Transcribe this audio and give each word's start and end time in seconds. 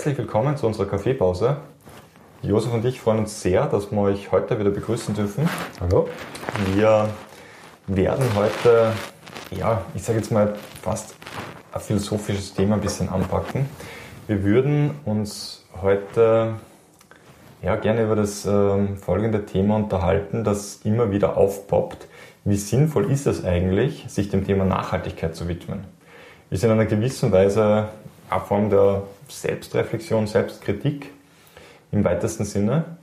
Herzlich 0.00 0.16
willkommen 0.16 0.56
zu 0.56 0.66
unserer 0.66 0.86
Kaffeepause. 0.86 1.58
Josef 2.40 2.72
und 2.72 2.86
ich 2.86 3.02
freuen 3.02 3.18
uns 3.18 3.42
sehr, 3.42 3.66
dass 3.66 3.92
wir 3.92 4.00
euch 4.00 4.32
heute 4.32 4.58
wieder 4.58 4.70
begrüßen 4.70 5.14
dürfen. 5.14 5.46
Hallo. 5.78 6.08
Wir 6.74 7.10
werden 7.86 8.24
heute, 8.34 8.92
ja, 9.50 9.82
ich 9.94 10.02
sage 10.02 10.20
jetzt 10.20 10.32
mal 10.32 10.54
fast 10.80 11.16
ein 11.70 11.80
philosophisches 11.82 12.54
Thema 12.54 12.76
ein 12.76 12.80
bisschen 12.80 13.10
anpacken. 13.10 13.68
Wir 14.26 14.42
würden 14.42 14.92
uns 15.04 15.66
heute 15.82 16.54
ja, 17.60 17.76
gerne 17.76 18.04
über 18.04 18.16
das 18.16 18.46
äh, 18.46 18.86
folgende 18.96 19.44
Thema 19.44 19.76
unterhalten, 19.76 20.44
das 20.44 20.76
immer 20.82 21.10
wieder 21.10 21.36
aufpoppt. 21.36 22.08
Wie 22.46 22.56
sinnvoll 22.56 23.12
ist 23.12 23.26
es 23.26 23.44
eigentlich, 23.44 24.06
sich 24.08 24.30
dem 24.30 24.46
Thema 24.46 24.64
Nachhaltigkeit 24.64 25.36
zu 25.36 25.46
widmen? 25.46 25.84
Ist 26.48 26.64
in 26.64 26.70
einer 26.70 26.86
gewissen 26.86 27.32
Weise 27.32 27.90
eine 28.30 28.40
Form 28.40 28.70
der 28.70 29.02
Selbstreflexion, 29.30 30.26
Selbstkritik 30.26 31.10
im 31.92 32.04
weitesten 32.04 32.44
Sinne. 32.44 32.96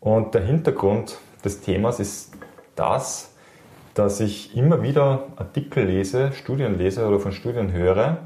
Und 0.00 0.34
der 0.34 0.42
Hintergrund 0.42 1.18
des 1.44 1.60
Themas 1.60 2.00
ist 2.00 2.32
das, 2.76 3.32
dass 3.94 4.20
ich 4.20 4.56
immer 4.56 4.82
wieder 4.82 5.26
Artikel 5.36 5.84
lese, 5.84 6.32
Studien 6.32 6.78
lese 6.78 7.06
oder 7.06 7.20
von 7.20 7.32
Studien 7.32 7.72
höre, 7.72 8.18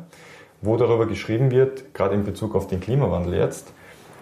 wo 0.61 0.77
darüber 0.77 1.07
geschrieben 1.07 1.51
wird, 1.51 1.95
gerade 1.95 2.15
in 2.15 2.25
Bezug 2.25 2.55
auf 2.55 2.67
den 2.67 2.81
Klimawandel 2.81 3.35
jetzt, 3.35 3.73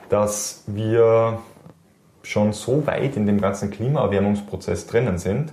dass 0.09 0.65
wir 0.67 1.41
schon 2.23 2.53
so 2.53 2.87
weit 2.87 3.17
in 3.17 3.27
dem 3.27 3.41
ganzen 3.41 3.71
Klimaerwärmungsprozess 3.71 4.87
drinnen 4.87 5.19
sind, 5.19 5.53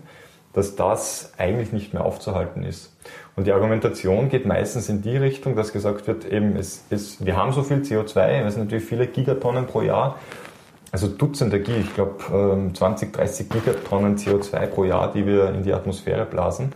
dass 0.60 0.76
das 0.76 1.32
eigentlich 1.38 1.72
nicht 1.72 1.94
mehr 1.94 2.04
aufzuhalten 2.04 2.64
ist. 2.64 2.94
Und 3.36 3.48
die 3.48 3.54
Argumentation 3.54 4.28
geht 4.28 4.46
meistens 4.46 4.90
in 4.90 5.02
die 5.02 5.16
Richtung, 5.16 5.56
dass 5.56 5.72
gesagt 5.72 6.06
wird, 6.08 6.26
eben, 6.26 6.58
es, 6.58 6.84
es, 6.90 7.26
wir 7.26 7.38
haben 7.38 7.54
so 7.54 7.64
viel 7.64 7.78
CO2, 7.78 8.44
es 8.44 8.56
sind 8.56 8.66
natürlich 8.66 8.84
viele 8.84 9.08
Gigatonnen 9.08 9.66
pro 9.66 9.82
Jahr, 9.82 10.18
also 10.92 11.08
Dutzende, 11.08 11.58
ich 11.58 11.94
glaube 11.94 12.72
20, 12.74 13.14
30 13.14 13.50
Gigatonnen 13.50 14.18
CO2 14.18 14.66
pro 14.68 14.84
Jahr, 14.84 15.14
die 15.14 15.26
wir 15.26 15.50
in 15.50 15.64
die 15.64 15.74
Atmosphäre 15.74 16.26
blasen. 16.26 16.74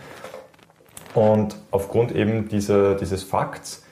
Und 1.14 1.58
aufgrund 1.72 2.14
eben 2.14 2.48
dieser, 2.48 2.96
dieses 2.96 3.24
Fakts 3.24 3.84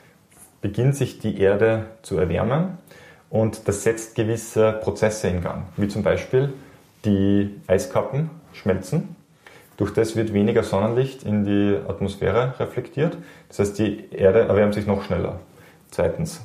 beginnt 0.62 0.96
sich 0.96 1.20
die 1.20 1.40
Erde 1.40 1.88
zu 2.02 2.18
erwärmen 2.18 2.78
und 3.30 3.68
das 3.68 3.84
setzt 3.84 4.16
gewisse 4.16 4.72
Prozesse 4.72 5.28
in 5.28 5.42
Gang, 5.42 5.64
wie 5.76 5.90
zum 5.90 6.04
Beispiel 6.04 6.54
die 7.04 7.60
Eiskappen 7.68 8.30
schmelzen. 8.54 9.16
Durch 9.78 9.94
das 9.94 10.16
wird 10.16 10.34
weniger 10.34 10.64
Sonnenlicht 10.64 11.24
in 11.24 11.44
die 11.44 11.78
Atmosphäre 11.88 12.54
reflektiert. 12.60 13.18
Das 13.48 13.60
heißt, 13.60 13.80
die 13.80 14.12
Erde 14.12 14.42
erwärmt 14.42 14.74
sich 14.74 14.86
noch 14.86 15.04
schneller. 15.04 15.40
Zweitens, 15.90 16.42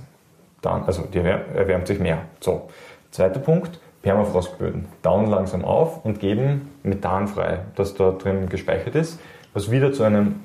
dann, 0.63 0.85
also 0.85 1.03
die 1.03 1.19
erwärmt 1.19 1.87
sich 1.87 1.99
mehr. 1.99 2.23
So. 2.41 2.69
Zweiter 3.11 3.41
Punkt, 3.41 3.79
Permafrostböden 4.03 4.87
tauen 5.03 5.27
langsam 5.31 5.65
auf 5.65 6.05
und 6.05 6.21
geben 6.21 6.71
Methan 6.83 7.29
frei, 7.29 7.61
das 7.75 7.95
da 7.95 8.11
drin 8.11 8.49
gespeichert 8.49 8.95
ist, 8.95 9.19
was 9.53 9.71
wieder 9.71 9.93
zu, 9.93 10.03
einem, 10.03 10.45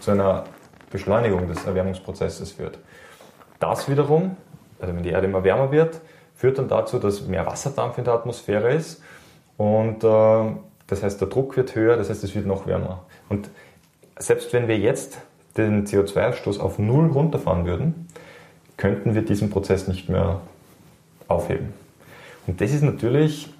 zu 0.00 0.12
einer 0.12 0.44
Beschleunigung 0.90 1.48
des 1.48 1.64
Erwärmungsprozesses 1.64 2.52
führt. 2.52 2.78
Das 3.58 3.88
wiederum 3.88 4.36
also 4.82 4.96
wenn 4.96 5.02
die 5.02 5.10
Erde 5.10 5.28
immer 5.28 5.44
wärmer 5.44 5.70
wird, 5.70 6.00
führt 6.34 6.58
dann 6.58 6.68
dazu, 6.68 6.98
dass 6.98 7.22
mehr 7.22 7.46
Wasserdampf 7.46 7.98
in 7.98 8.04
der 8.04 8.14
Atmosphäre 8.14 8.74
ist 8.74 9.00
und 9.56 10.02
äh, 10.02 10.52
das 10.92 11.02
heißt, 11.02 11.20
der 11.20 11.28
Druck 11.28 11.56
wird 11.56 11.74
höher, 11.74 11.96
das 11.96 12.10
heißt, 12.10 12.22
es 12.24 12.34
wird 12.34 12.46
noch 12.46 12.66
wärmer. 12.66 13.04
Und 13.28 13.50
selbst 14.18 14.52
wenn 14.52 14.68
wir 14.68 14.78
jetzt 14.78 15.18
den 15.56 15.86
CO2-Ausstoß 15.86 16.60
auf 16.60 16.78
Null 16.78 17.08
runterfahren 17.08 17.66
würden, 17.66 18.08
könnten 18.76 19.14
wir 19.14 19.22
diesen 19.22 19.50
Prozess 19.50 19.88
nicht 19.88 20.08
mehr 20.08 20.40
aufheben. 21.28 21.72
Und 22.46 22.60
das 22.60 22.72
ist 22.72 22.82
natürlich 22.82 23.52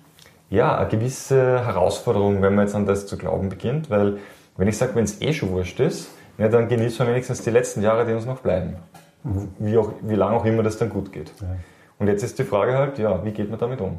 ja, 0.51 0.77
eine 0.77 0.89
gewisse 0.89 1.65
Herausforderung, 1.65 2.43
wenn 2.43 2.55
man 2.55 2.67
jetzt 2.67 2.75
an 2.75 2.87
das 2.87 3.07
zu 3.07 3.17
glauben 3.17 3.49
beginnt, 3.49 3.91
weil 3.91 4.19
wenn 4.57 4.69
ich 4.69 4.77
sage, 4.77 4.95
wenn 4.95 5.05
es 5.05 5.21
eh 5.21 5.33
schon 5.33 5.51
wurscht 5.51 5.81
ist, 5.81 6.11
ja, 6.39 6.49
dann 6.49 6.69
genießen 6.69 7.07
wir 7.07 7.13
wenigstens 7.13 7.43
die 7.43 7.51
letzten 7.51 7.83
Jahre, 7.83 8.07
die 8.07 8.13
uns 8.13 8.27
noch 8.27 8.41
bleiben 8.41 8.77
wie, 9.25 9.77
auch, 9.77 9.93
wie 10.03 10.15
lange 10.15 10.37
auch 10.37 10.45
immer 10.45 10.63
das 10.63 10.79
dann 10.79 10.91
gut 10.91 11.13
geht. 11.13 11.33
Ja. 11.41 11.57
Und 11.99 12.09
jetzt 12.09 12.23
ist 12.23 12.39
die 12.39 12.45
Frage 12.45 12.77
halt, 12.77 12.99
ja, 12.99 13.25
wie 13.25 13.31
geht 13.31 13.51
man 13.51 13.59
damit 13.59 13.81
um? 13.81 13.99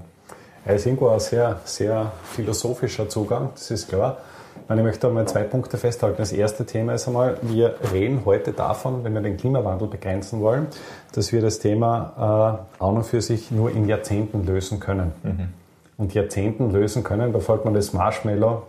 Es 0.66 0.82
ist 0.82 0.86
irgendwo 0.86 1.10
ein 1.10 1.20
sehr, 1.20 1.60
sehr 1.66 2.12
philosophischer 2.24 3.10
Zugang, 3.10 3.50
das 3.54 3.70
ist 3.70 3.90
klar. 3.90 4.18
Ich 4.70 4.82
möchte 4.82 5.08
einmal 5.08 5.28
zwei 5.28 5.44
Punkte 5.44 5.78
festhalten. 5.78 6.18
Das 6.18 6.32
erste 6.32 6.66
Thema 6.66 6.94
ist 6.94 7.08
einmal, 7.08 7.38
wir 7.42 7.76
reden 7.92 8.22
heute 8.24 8.54
davon, 8.54 9.04
wenn 9.04 9.14
wir 9.14 9.22
den 9.22 9.36
Klimawandel 9.36 9.90
begrenzen 9.90 10.40
wollen, 10.40 10.68
dass 11.14 11.34
wir 11.34 11.42
das 11.42 11.60
Thema 11.60 12.64
äh, 12.80 12.82
auch 12.82 12.94
noch 12.94 13.04
für 13.04 13.22
sich 13.22 13.52
nur 13.52 13.72
in 13.72 13.90
Jahrzehnten 13.90 14.46
lösen 14.46 14.80
können. 14.80 15.12
Mhm. 15.24 15.50
Und 15.98 16.14
Jahrzehnten 16.14 16.72
lösen 16.72 17.04
können, 17.04 17.34
da 17.34 17.40
folgt 17.40 17.66
man 17.66 17.74
das 17.74 17.92
Marshmallow 17.92 18.64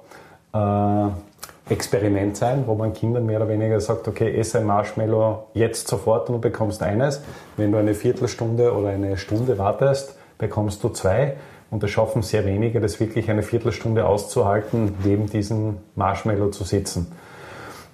äh, 0.52 1.72
Experiment 1.72 2.36
sein, 2.36 2.64
wo 2.66 2.74
man 2.74 2.92
Kindern 2.92 3.24
mehr 3.24 3.38
oder 3.38 3.48
weniger 3.48 3.80
sagt, 3.80 4.08
okay, 4.08 4.36
esse 4.36 4.58
ein 4.58 4.66
Marshmallow 4.66 5.46
jetzt 5.54 5.86
sofort 5.86 6.28
und 6.28 6.34
du 6.34 6.40
bekommst 6.40 6.82
eines. 6.82 7.22
Wenn 7.56 7.70
du 7.70 7.78
eine 7.78 7.94
Viertelstunde 7.94 8.74
oder 8.74 8.88
eine 8.88 9.16
Stunde 9.16 9.58
wartest, 9.58 10.16
bekommst 10.38 10.82
du 10.82 10.88
zwei. 10.88 11.36
Und 11.74 11.82
das 11.82 11.90
schaffen 11.90 12.22
sehr 12.22 12.46
wenige, 12.46 12.80
das 12.80 13.00
wirklich 13.00 13.28
eine 13.28 13.42
Viertelstunde 13.42 14.06
auszuhalten, 14.06 14.94
neben 15.02 15.26
diesem 15.26 15.78
Marshmallow 15.96 16.50
zu 16.50 16.62
sitzen. 16.62 17.10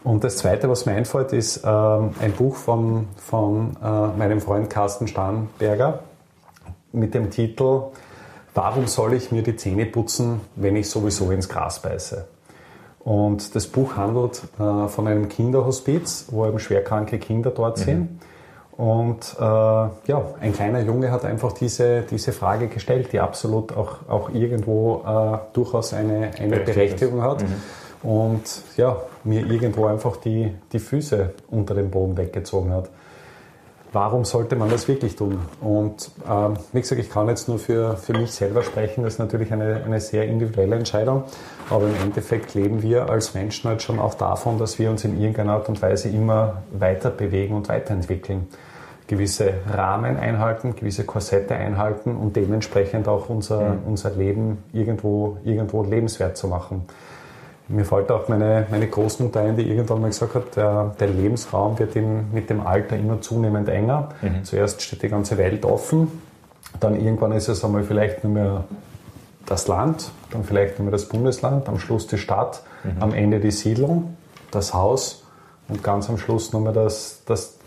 Und 0.05 0.23
das 0.23 0.37
Zweite, 0.37 0.69
was 0.69 0.85
mir 0.85 0.93
einfällt, 0.93 1.33
ist 1.33 1.63
ähm, 1.65 2.11
ein 2.21 2.33
Buch 2.33 2.57
von, 2.57 3.07
von 3.17 3.79
äh, 3.83 4.19
meinem 4.19 4.43
Freund 4.43 4.69
Carsten 4.69 5.09
Starnberger 5.09 6.01
mit 6.93 7.15
dem 7.15 7.31
Titel 7.31 7.85
Warum 8.53 8.87
soll 8.87 9.15
ich 9.15 9.33
mir 9.33 9.43
die 9.43 9.57
Zähne 9.57 9.87
putzen, 9.87 10.43
wenn 10.57 10.77
ich 10.77 10.91
sowieso 10.91 11.31
ins 11.31 11.49
Gras 11.49 11.81
beiße? 11.81 12.29
Und 12.99 13.55
das 13.55 13.67
Buch 13.67 13.97
handelt 13.97 14.43
äh, 14.59 14.89
von 14.89 15.07
einem 15.07 15.31
Kinderhospiz, 15.31 16.27
wo 16.31 16.45
eben 16.45 16.59
schwerkranke 16.59 17.19
Kinder 17.19 17.51
dort 17.51 17.79
mhm. 17.79 17.83
sind. 17.85 18.21
Und 18.81 19.37
äh, 19.39 19.43
ja, 19.43 20.23
ein 20.41 20.55
kleiner 20.55 20.81
Junge 20.81 21.11
hat 21.11 21.27
einfach 21.27 21.53
diese, 21.53 22.01
diese 22.01 22.33
Frage 22.33 22.69
gestellt, 22.69 23.13
die 23.13 23.21
absolut 23.21 23.77
auch, 23.77 23.99
auch 24.09 24.31
irgendwo 24.31 25.03
äh, 25.07 25.39
durchaus 25.53 25.93
eine, 25.93 26.31
eine 26.39 26.61
Berechtigung 26.61 27.21
hat. 27.21 27.43
Mhm. 27.43 28.09
Und 28.11 28.43
ja, 28.79 28.97
mir 29.23 29.45
irgendwo 29.45 29.85
einfach 29.85 30.17
die, 30.17 30.55
die 30.73 30.79
Füße 30.79 31.35
unter 31.51 31.75
dem 31.75 31.91
Boden 31.91 32.17
weggezogen 32.17 32.73
hat 32.73 32.89
warum 33.93 34.25
sollte 34.25 34.57
man 34.57 34.71
das 34.71 34.87
wirklich 34.89 35.17
tun? 35.17 35.39
Und 35.61 36.11
äh, 36.27 36.57
wie 36.73 36.81
gesagt, 36.81 37.01
ich 37.01 37.11
kann 37.11 37.29
jetzt 37.29 37.49
nur 37.49 37.59
für, 37.59 37.97
für 37.97 38.13
mich 38.13 38.33
selber 38.33 38.63
sprechen, 38.63 39.03
das 39.03 39.15
ist 39.15 39.19
natürlich 39.19 39.53
eine, 39.53 39.83
eine 39.85 40.01
sehr 40.01 40.27
individuelle 40.27 40.77
Entscheidung, 40.77 41.25
aber 41.69 41.87
im 41.87 41.95
Endeffekt 42.03 42.55
leben 42.55 42.83
wir 42.83 43.11
als 43.11 43.35
Menschen 43.35 43.69
halt 43.69 43.83
schon 43.83 43.99
auch 43.99 44.15
davon, 44.15 44.59
dass 44.59 44.79
wir 44.79 44.91
uns 44.91 45.05
in 45.05 45.21
irgendeiner 45.21 45.55
Art 45.55 45.69
und 45.69 45.81
Weise 45.83 46.09
immer 46.09 46.63
weiter 46.73 47.11
bewegen 47.11 47.55
und 47.55 47.69
weiterentwickeln. 47.69 48.49
Gewisse 49.11 49.55
Rahmen 49.69 50.17
einhalten, 50.17 50.77
gewisse 50.77 51.03
Korsette 51.03 51.57
einhalten 51.57 52.15
und 52.15 52.37
dementsprechend 52.37 53.09
auch 53.09 53.29
unser, 53.29 53.71
mhm. 53.71 53.79
unser 53.87 54.11
Leben 54.11 54.59
irgendwo, 54.73 55.39
irgendwo 55.43 55.83
lebenswert 55.83 56.37
zu 56.37 56.47
machen. 56.47 56.85
Mir 57.67 57.85
fällt 57.85 58.13
auch 58.13 58.29
meine, 58.29 58.69
meine 58.71 58.87
Großmutter 58.87 59.41
ein, 59.41 59.57
die 59.57 59.69
irgendwann 59.69 60.01
mal 60.01 60.07
gesagt 60.11 60.37
hat, 60.37 60.55
der, 60.55 60.95
der 61.01 61.09
Lebensraum 61.09 61.77
wird 61.81 61.97
in, 61.97 62.33
mit 62.33 62.51
dem 62.51 62.65
Alter 62.65 62.97
immer 62.97 63.21
zunehmend 63.21 63.69
enger. 63.69 64.11
Mhm. 64.23 64.45
Zuerst 64.45 64.81
steht 64.81 65.03
die 65.03 65.09
ganze 65.09 65.37
Welt 65.39 65.65
offen, 65.65 66.07
dann 66.79 66.95
irgendwann 66.95 67.33
ist 67.33 67.49
es 67.49 67.65
einmal 67.65 67.83
vielleicht 67.83 68.23
nur 68.23 68.33
mehr 68.33 68.65
das 69.45 69.67
Land, 69.67 70.13
dann 70.31 70.45
vielleicht 70.45 70.79
nur 70.79 70.85
mehr 70.85 70.93
das 70.93 71.07
Bundesland, 71.07 71.69
am 71.69 71.81
Schluss 71.81 72.07
die 72.07 72.19
Stadt, 72.19 72.63
mhm. 72.85 73.03
am 73.03 73.13
Ende 73.13 73.41
die 73.41 73.51
Siedlung, 73.51 74.17
das 74.53 74.73
Haus 74.73 75.25
und 75.67 75.83
ganz 75.83 76.09
am 76.09 76.17
Schluss 76.17 76.53
nur 76.53 76.63
mehr 76.63 76.73
das, 76.73 77.23
das 77.27 77.59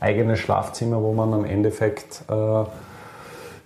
eigene 0.00 0.36
Schlafzimmer, 0.36 1.02
wo 1.02 1.12
man 1.12 1.32
am 1.32 1.44
Endeffekt 1.44 2.22
äh, 2.28 2.64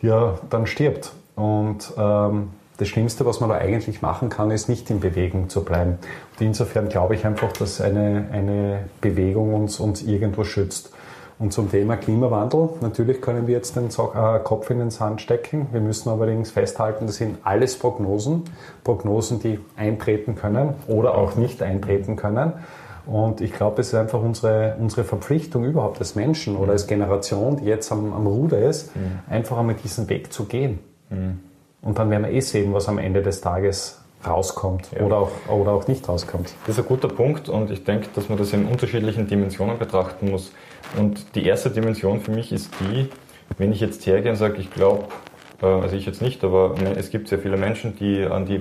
ja, 0.07 0.39
dann 0.49 0.67
stirbt. 0.67 1.13
Und 1.37 1.93
ähm, 1.97 2.51
das 2.79 2.89
Schlimmste, 2.89 3.27
was 3.27 3.41
man 3.41 3.51
da 3.51 3.57
eigentlich 3.57 4.01
machen 4.01 4.31
kann, 4.31 4.51
ist 4.51 4.69
nicht 4.69 4.89
in 4.91 5.01
Bewegung 5.01 5.49
zu 5.51 5.65
bleiben. 5.65 5.99
Und 6.39 6.47
insofern 6.47 6.89
glaube 6.89 7.15
ich 7.15 7.27
einfach, 7.27 7.53
dass 7.53 7.81
eine, 7.81 8.27
eine 8.33 8.85
Bewegung 9.01 9.55
uns, 9.55 9.81
uns 9.81 10.03
irgendwo 10.03 10.45
schützt. 10.45 10.91
Und 11.39 11.55
zum 11.55 11.71
Thema 11.71 11.97
Klimawandel, 11.97 12.69
natürlich 12.83 13.23
können 13.23 13.47
wir 13.47 13.55
jetzt 13.55 13.75
den 13.75 13.87
äh, 13.87 14.39
Kopf 14.45 14.69
in 14.69 14.79
den 14.79 14.91
Sand 14.91 15.23
stecken. 15.23 15.69
Wir 15.73 15.81
müssen 15.81 16.11
allerdings 16.11 16.51
festhalten, 16.51 17.07
das 17.07 17.17
sind 17.17 17.39
alles 17.45 17.79
Prognosen. 17.79 18.45
Prognosen, 18.85 19.41
die 19.41 19.59
eintreten 19.77 20.35
können 20.35 20.75
oder 20.87 21.15
auch 21.15 21.37
nicht 21.37 21.63
eintreten 21.63 22.17
können. 22.17 22.53
Und 23.11 23.41
ich 23.41 23.53
glaube, 23.53 23.81
es 23.81 23.89
ist 23.89 23.95
einfach 23.95 24.23
unsere, 24.23 24.77
unsere 24.79 25.03
Verpflichtung 25.03 25.65
überhaupt 25.65 25.99
als 25.99 26.15
Menschen 26.15 26.57
oder 26.57 26.73
als 26.73 26.87
Generation, 26.87 27.57
die 27.57 27.65
jetzt 27.65 27.91
am, 27.91 28.13
am 28.13 28.25
Ruder 28.29 28.61
ist, 28.61 28.95
mhm. 28.95 29.19
einfach 29.29 29.59
einmal 29.59 29.75
diesen 29.75 30.09
Weg 30.09 30.33
zu 30.33 30.45
gehen. 30.45 30.79
Mhm. 31.09 31.41
Und 31.83 31.99
dann 31.99 32.09
werden 32.09 32.23
wir 32.23 32.31
eh 32.31 32.41
sehen, 32.41 32.73
was 32.73 32.89
am 32.89 32.99
Ende 32.99 33.21
des 33.21 33.41
Tages 33.41 34.01
rauskommt 34.25 34.91
ja. 34.93 35.05
oder, 35.05 35.17
auch, 35.17 35.31
oder 35.49 35.73
auch 35.73 35.89
nicht 35.89 36.09
rauskommt. 36.09 36.55
Das 36.67 36.79
ist 36.79 36.85
ein 36.85 36.87
guter 36.87 37.09
Punkt 37.09 37.49
und 37.49 37.73
ich 37.73 37.83
denke, 37.83 38.07
dass 38.15 38.29
man 38.29 38.39
das 38.39 38.53
in 38.53 38.67
unterschiedlichen 38.67 39.27
Dimensionen 39.27 39.77
betrachten 39.77 40.31
muss. 40.31 40.53
Und 40.97 41.35
die 41.35 41.45
erste 41.45 41.71
Dimension 41.71 42.21
für 42.21 42.31
mich 42.31 42.53
ist 42.53 42.71
die, 42.79 43.09
wenn 43.59 43.73
ich 43.73 43.81
jetzt 43.81 44.07
hergehe 44.07 44.31
und 44.31 44.37
sage, 44.37 44.59
ich 44.59 44.71
glaube, 44.71 45.07
äh, 45.63 45.67
also 45.67 45.97
ich 45.97 46.07
jetzt 46.07 46.23
nicht, 46.23 46.45
aber 46.45 46.77
es 46.97 47.11
gibt 47.11 47.27
sehr 47.27 47.41
viele 47.41 47.57
Menschen, 47.57 47.97
die 47.97 48.25
an 48.25 48.47
die 48.47 48.59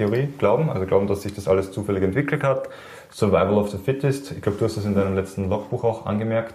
Evolutionstheorie 0.00 0.28
glauben, 0.38 0.70
also 0.70 0.86
glauben, 0.86 1.06
dass 1.06 1.22
sich 1.22 1.34
das 1.34 1.48
alles 1.48 1.72
zufällig 1.72 2.02
entwickelt 2.02 2.42
hat. 2.42 2.68
Survival 3.12 3.54
of 3.54 3.70
the 3.70 3.78
Fittest, 3.78 4.32
ich 4.32 4.42
glaube, 4.42 4.58
du 4.58 4.64
hast 4.64 4.76
das 4.76 4.84
in 4.84 4.94
deinem 4.94 5.14
letzten 5.14 5.48
Logbuch 5.48 5.84
auch 5.84 6.06
angemerkt. 6.06 6.54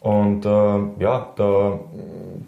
Und 0.00 0.44
äh, 0.44 0.48
ja, 0.48 1.32
da 1.36 1.80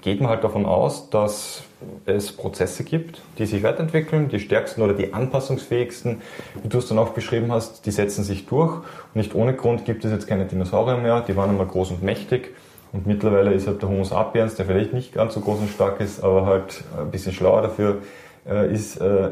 geht 0.03 0.21
man 0.21 0.29
halt 0.29 0.45
davon 0.45 0.67
aus, 0.67 1.09
dass 1.09 1.63
es 2.05 2.33
Prozesse 2.33 2.85
gibt, 2.85 3.23
die 3.39 3.47
sich 3.47 3.63
weiterentwickeln. 3.63 4.29
Die 4.29 4.41
stärksten 4.41 4.83
oder 4.83 4.93
die 4.93 5.15
anpassungsfähigsten, 5.15 6.21
wie 6.63 6.69
du 6.69 6.79
es 6.79 6.89
dann 6.89 6.99
auch 6.99 7.11
beschrieben 7.11 7.51
hast, 7.51 7.87
die 7.87 7.93
setzen 7.93 8.25
sich 8.25 8.45
durch. 8.47 8.75
Und 8.75 9.15
nicht 9.15 9.35
ohne 9.35 9.55
Grund 9.55 9.87
gibt 9.87 10.05
es 10.05 10.13
jetzt 10.13 10.27
keine 10.27 10.45
Dinosaurier 10.45 10.99
mehr, 10.99 11.23
die 11.23 11.35
waren 11.35 11.49
einmal 11.49 11.67
groß 11.67 11.93
und 11.93 12.03
mächtig. 12.03 12.55
Und 12.93 13.07
mittlerweile 13.07 13.53
ist 13.53 13.67
halt 13.67 13.81
der 13.81 13.89
Homo 13.89 14.05
sapiens, 14.05 14.55
der 14.57 14.67
vielleicht 14.67 14.93
nicht 14.93 15.15
ganz 15.15 15.33
so 15.35 15.41
groß 15.41 15.61
und 15.61 15.71
stark 15.71 16.01
ist, 16.01 16.23
aber 16.23 16.45
halt 16.45 16.85
ein 16.99 17.11
bisschen 17.11 17.33
schlauer 17.33 17.63
dafür 17.63 17.99
äh, 18.47 18.73
ist, 18.73 19.01
äh, 19.01 19.31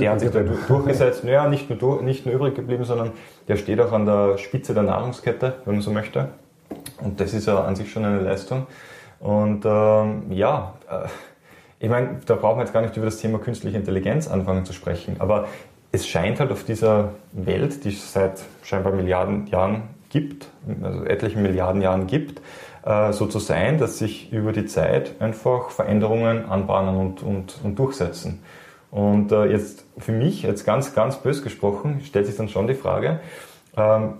der 0.00 0.10
hat 0.12 0.20
sich 0.20 0.30
da 0.30 0.40
durchgesetzt. 0.40 1.24
Naja, 1.24 1.48
nicht 1.48 1.70
nur, 1.70 2.02
nicht 2.02 2.26
nur 2.26 2.34
übrig 2.34 2.54
geblieben, 2.54 2.84
sondern 2.84 3.12
der 3.48 3.56
steht 3.56 3.80
auch 3.80 3.92
an 3.92 4.06
der 4.06 4.38
Spitze 4.38 4.74
der 4.74 4.82
Nahrungskette, 4.82 5.54
wenn 5.64 5.74
man 5.74 5.82
so 5.82 5.92
möchte. 5.92 6.28
Und 7.00 7.20
das 7.20 7.34
ist 7.34 7.46
ja 7.46 7.62
an 7.64 7.76
sich 7.76 7.90
schon 7.90 8.04
eine 8.04 8.20
Leistung. 8.20 8.66
Und 9.20 9.64
ähm, 9.64 10.30
ja, 10.30 10.74
äh, 10.90 11.08
ich 11.78 11.88
meine, 11.88 12.20
da 12.26 12.34
brauchen 12.34 12.58
wir 12.58 12.64
jetzt 12.64 12.72
gar 12.72 12.82
nicht 12.82 12.96
über 12.96 13.06
das 13.06 13.18
Thema 13.18 13.38
künstliche 13.38 13.76
Intelligenz 13.76 14.28
anfangen 14.28 14.64
zu 14.64 14.72
sprechen, 14.72 15.16
aber 15.18 15.48
es 15.92 16.06
scheint 16.06 16.38
halt 16.38 16.52
auf 16.52 16.64
dieser 16.64 17.12
Welt, 17.32 17.84
die 17.84 17.88
es 17.88 18.12
seit 18.12 18.42
scheinbar 18.62 18.92
Milliarden 18.92 19.46
Jahren 19.46 19.82
gibt, 20.10 20.48
also 20.82 21.04
etlichen 21.04 21.42
Milliarden 21.42 21.82
Jahren 21.82 22.06
gibt, 22.06 22.40
äh, 22.84 23.12
so 23.12 23.26
zu 23.26 23.38
sein, 23.38 23.78
dass 23.78 23.98
sich 23.98 24.32
über 24.32 24.52
die 24.52 24.66
Zeit 24.66 25.20
einfach 25.20 25.70
Veränderungen 25.70 26.48
anbahnen 26.48 26.96
und, 26.96 27.22
und, 27.22 27.58
und 27.62 27.78
durchsetzen. 27.78 28.42
Und 28.90 29.30
äh, 29.30 29.46
jetzt 29.46 29.84
für 29.98 30.12
mich, 30.12 30.42
jetzt 30.42 30.64
ganz, 30.64 30.94
ganz 30.94 31.16
bös 31.16 31.42
gesprochen, 31.42 32.00
stellt 32.04 32.26
sich 32.26 32.36
dann 32.36 32.48
schon 32.48 32.66
die 32.66 32.74
Frage, 32.74 33.20
ähm, 33.76 34.14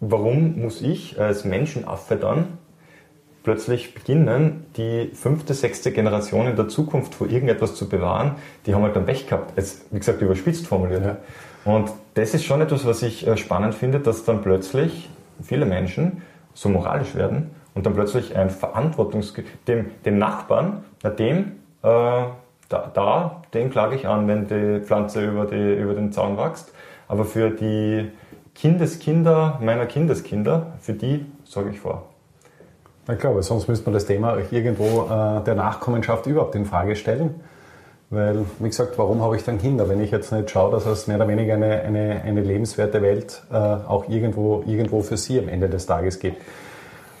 warum 0.00 0.60
muss 0.60 0.80
ich 0.80 1.20
als 1.20 1.44
Menschenaffe 1.44 2.16
dann 2.16 2.58
plötzlich 3.42 3.94
beginnen, 3.94 4.66
die 4.76 5.10
fünfte, 5.14 5.54
sechste 5.54 5.92
Generation 5.92 6.48
in 6.48 6.56
der 6.56 6.66
Zukunft 6.68 7.14
vor 7.14 7.28
irgendetwas 7.28 7.76
zu 7.76 7.88
bewahren, 7.88 8.36
die 8.64 8.74
haben 8.74 8.82
halt 8.82 8.96
dann 8.96 9.06
Pech 9.06 9.28
gehabt. 9.28 9.56
Jetzt, 9.56 9.84
wie 9.92 9.98
gesagt, 9.98 10.20
überspitzt 10.20 10.66
formuliert. 10.66 11.04
Ja. 11.04 11.16
Und 11.64 11.92
das 12.14 12.34
ist 12.34 12.44
schon 12.44 12.60
etwas, 12.60 12.86
was 12.86 13.02
ich 13.02 13.26
äh, 13.26 13.36
spannend 13.36 13.74
finde, 13.74 14.00
dass 14.00 14.24
dann 14.24 14.42
plötzlich 14.42 15.10
viele 15.42 15.66
Menschen 15.66 16.22
so 16.54 16.68
moralisch 16.68 17.14
werden 17.14 17.50
und 17.74 17.86
dann 17.86 17.94
plötzlich 17.94 18.34
ein 18.36 18.50
Verantwortungs... 18.50 19.34
dem, 19.68 19.90
dem 20.04 20.18
Nachbarn, 20.18 20.84
na 21.02 21.10
dem, 21.10 21.52
äh, 21.82 22.22
da, 22.68 22.90
da, 22.92 23.42
den 23.54 23.70
klage 23.70 23.94
ich 23.94 24.08
an, 24.08 24.26
wenn 24.28 24.46
die 24.46 24.84
Pflanze 24.84 25.24
über, 25.24 25.46
die, 25.46 25.74
über 25.74 25.94
den 25.94 26.12
Zaun 26.12 26.36
wächst. 26.36 26.72
Aber 27.08 27.24
für 27.24 27.50
die 27.50 28.10
Kindeskinder 28.54 29.58
meiner 29.62 29.86
Kindeskinder, 29.86 30.72
für 30.80 30.94
die 30.94 31.26
sorge 31.44 31.70
ich 31.70 31.80
vor. 31.80 32.06
Na 33.06 33.14
klar, 33.14 33.34
weil 33.34 33.42
sonst 33.42 33.68
müsste 33.68 33.84
man 33.84 33.94
das 33.94 34.06
Thema 34.06 34.36
irgendwo 34.50 35.04
äh, 35.04 35.44
der 35.44 35.54
Nachkommenschaft 35.54 36.26
überhaupt 36.26 36.54
in 36.56 36.64
Frage 36.64 36.96
stellen. 36.96 37.40
Weil, 38.08 38.44
wie 38.60 38.68
gesagt, 38.68 38.98
warum 38.98 39.20
habe 39.20 39.36
ich 39.36 39.44
dann 39.44 39.58
Kinder, 39.58 39.88
wenn 39.88 40.00
ich 40.00 40.12
jetzt 40.12 40.32
nicht 40.32 40.50
schaue, 40.50 40.70
dass 40.70 40.86
es 40.86 41.06
mehr 41.06 41.16
oder 41.16 41.28
weniger 41.28 41.54
eine, 41.54 41.82
eine, 41.82 42.22
eine 42.24 42.40
lebenswerte 42.40 43.02
Welt 43.02 43.42
äh, 43.50 43.56
auch 43.56 44.08
irgendwo, 44.08 44.62
irgendwo 44.66 45.02
für 45.02 45.16
sie 45.16 45.38
am 45.38 45.48
Ende 45.48 45.68
des 45.68 45.86
Tages 45.86 46.18
gibt. 46.18 46.40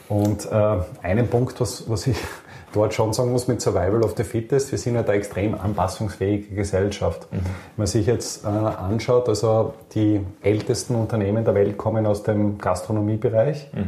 Und 0.08 0.50
äh, 0.50 0.76
einen 1.02 1.28
Punkt, 1.28 1.60
was, 1.60 1.90
was 1.90 2.06
ich 2.06 2.16
dort 2.76 2.94
schon 2.94 3.12
sagen 3.12 3.32
muss 3.32 3.48
mit 3.48 3.60
Survival 3.60 4.02
of 4.02 4.14
the 4.16 4.24
Fittest, 4.24 4.70
wir 4.70 4.78
sind 4.78 4.94
ja 4.94 5.02
da 5.02 5.12
extrem 5.14 5.54
anpassungsfähige 5.54 6.54
Gesellschaft. 6.54 7.26
Mhm. 7.32 7.36
Wenn 7.36 7.44
man 7.78 7.86
sich 7.86 8.06
jetzt 8.06 8.44
äh, 8.44 8.48
anschaut, 8.48 9.28
also 9.28 9.74
die 9.94 10.20
ältesten 10.42 10.94
Unternehmen 10.94 11.44
der 11.44 11.54
Welt 11.54 11.78
kommen 11.78 12.06
aus 12.06 12.22
dem 12.22 12.58
Gastronomiebereich. 12.58 13.68
Mhm. 13.72 13.86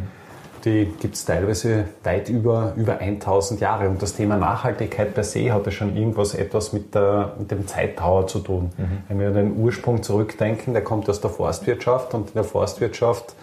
Die 0.65 0.87
gibt 1.01 1.15
es 1.15 1.25
teilweise 1.25 1.85
weit 2.03 2.29
über, 2.29 2.73
über 2.77 2.99
1000 2.99 3.61
Jahre. 3.61 3.89
Und 3.89 4.03
das 4.03 4.15
Thema 4.15 4.37
Nachhaltigkeit 4.37 5.15
per 5.15 5.23
se 5.23 5.53
hat 5.53 5.67
ja 5.67 5.71
schon 5.71 5.97
irgendwas 5.97 6.35
etwas 6.35 6.73
mit, 6.73 6.97
der, 6.97 7.35
mit 7.39 7.51
dem 7.53 7.67
Zeitdauer 7.69 8.27
zu 8.27 8.41
tun. 8.41 8.71
Mhm. 8.77 8.85
Wenn 9.07 9.21
wir 9.21 9.29
an 9.29 9.35
den 9.35 9.57
Ursprung 9.57 10.03
zurückdenken, 10.03 10.73
der 10.73 10.83
kommt 10.83 11.09
aus 11.09 11.21
der 11.21 11.31
Forstwirtschaft 11.31 12.13
und 12.15 12.29
in 12.29 12.35
der 12.35 12.45
Forstwirtschaft 12.45 13.37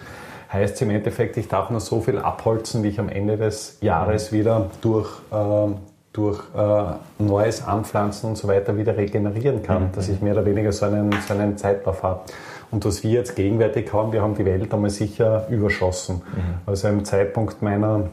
heißt 0.56 0.74
es 0.74 0.82
im 0.82 0.90
Endeffekt, 0.90 1.36
ich 1.36 1.48
darf 1.48 1.70
nur 1.70 1.80
so 1.80 2.00
viel 2.00 2.18
abholzen, 2.18 2.82
wie 2.82 2.88
ich 2.88 3.00
am 3.00 3.08
Ende 3.08 3.36
des 3.36 3.78
Jahres 3.80 4.32
mhm. 4.32 4.36
wieder 4.36 4.70
durch, 4.80 5.08
äh, 5.30 5.68
durch 6.12 6.42
äh, 6.56 7.22
neues 7.22 7.66
Anpflanzen 7.66 8.30
und 8.30 8.36
so 8.36 8.48
weiter 8.48 8.76
wieder 8.76 8.96
regenerieren 8.96 9.62
kann, 9.62 9.84
mhm. 9.84 9.92
dass 9.92 10.08
ich 10.08 10.20
mehr 10.20 10.32
oder 10.32 10.46
weniger 10.46 10.72
so 10.72 10.86
einen, 10.86 11.12
so 11.26 11.34
einen 11.34 11.56
Zeitlauf 11.56 12.02
habe. 12.02 12.20
Und 12.70 12.84
was 12.84 13.02
wir 13.04 13.12
jetzt 13.12 13.36
gegenwärtig 13.36 13.92
haben, 13.92 14.12
wir 14.12 14.22
haben 14.22 14.34
die 14.34 14.44
Welt 14.44 14.72
einmal 14.74 14.90
sicher 14.90 15.46
überschossen. 15.48 16.16
Mhm. 16.16 16.42
Also 16.66 16.88
im 16.88 17.04
Zeitpunkt 17.04 17.62
meiner, 17.62 18.08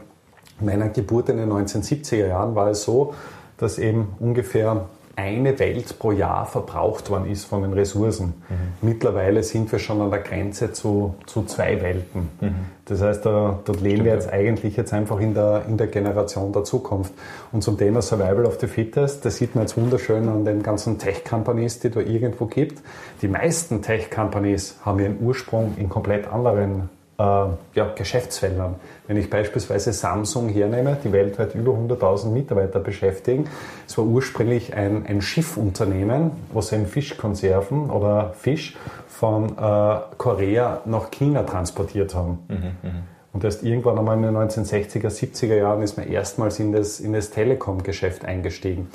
meiner 0.60 0.88
Geburt 0.88 1.28
in 1.28 1.38
den 1.38 1.50
1970er 1.50 2.28
Jahren 2.28 2.54
war 2.54 2.68
es 2.68 2.84
so, 2.84 3.14
dass 3.56 3.78
eben 3.78 4.14
ungefähr 4.20 4.86
eine 5.16 5.58
Welt 5.58 5.98
pro 5.98 6.12
Jahr 6.12 6.46
verbraucht 6.46 7.10
worden 7.10 7.30
ist 7.30 7.44
von 7.44 7.62
den 7.62 7.72
Ressourcen. 7.72 8.34
Mhm. 8.48 8.88
Mittlerweile 8.88 9.42
sind 9.42 9.70
wir 9.70 9.78
schon 9.78 10.00
an 10.00 10.10
der 10.10 10.20
Grenze 10.20 10.72
zu, 10.72 11.14
zu 11.26 11.44
zwei 11.44 11.80
Welten. 11.80 12.28
Mhm. 12.40 12.54
Das 12.86 13.00
heißt, 13.00 13.24
da, 13.24 13.60
dort 13.64 13.80
leben 13.80 13.96
Stimmt, 13.96 14.04
wir 14.04 14.12
jetzt 14.12 14.26
ja. 14.26 14.32
eigentlich 14.32 14.76
jetzt 14.76 14.92
einfach 14.92 15.20
in 15.20 15.34
der, 15.34 15.64
in 15.68 15.76
der 15.76 15.86
Generation 15.86 16.52
der 16.52 16.64
Zukunft. 16.64 17.14
Und 17.52 17.62
zum 17.62 17.78
Thema 17.78 18.02
Survival 18.02 18.44
of 18.44 18.58
the 18.60 18.66
Fittest, 18.66 19.24
das 19.24 19.36
sieht 19.36 19.54
man 19.54 19.64
jetzt 19.64 19.76
wunderschön 19.76 20.28
an 20.28 20.44
den 20.44 20.62
ganzen 20.62 20.98
Tech-Companies, 20.98 21.80
die 21.80 21.90
da 21.90 22.00
irgendwo 22.00 22.46
gibt. 22.46 22.82
Die 23.22 23.28
meisten 23.28 23.82
Tech-Companies 23.82 24.78
haben 24.84 24.98
ihren 25.00 25.20
Ursprung 25.20 25.74
in 25.78 25.88
komplett 25.88 26.26
anderen 26.26 26.90
ja, 27.18 27.92
Geschäftsfeldern. 27.94 28.76
Wenn 29.06 29.16
ich 29.16 29.30
beispielsweise 29.30 29.92
Samsung 29.92 30.48
hernehme, 30.48 30.96
die 31.04 31.12
weltweit 31.12 31.54
über 31.54 31.72
100.000 31.72 32.30
Mitarbeiter 32.30 32.80
beschäftigen, 32.80 33.46
es 33.86 33.96
war 33.96 34.04
ursprünglich 34.04 34.74
ein, 34.74 35.06
ein 35.06 35.20
Schiffunternehmen, 35.20 36.32
was 36.52 36.72
eben 36.72 36.86
Fischkonserven 36.86 37.90
oder 37.90 38.32
Fisch 38.34 38.76
von 39.06 39.56
äh, 39.56 39.96
Korea 40.18 40.80
nach 40.86 41.10
China 41.10 41.44
transportiert 41.44 42.14
haben. 42.14 42.38
Mhm, 42.48 42.56
mh. 42.82 42.94
Und 43.34 43.42
erst 43.42 43.64
irgendwann 43.64 43.98
einmal 43.98 44.16
in 44.16 44.22
den 44.22 44.36
1960er, 44.36 45.08
70er 45.08 45.56
Jahren 45.56 45.82
ist 45.82 45.96
man 45.96 46.08
erstmals 46.08 46.60
in 46.60 46.72
das, 46.72 47.00
in 47.00 47.12
das 47.12 47.30
Telekom-Geschäft 47.30 48.24
eingestiegen. 48.24 48.88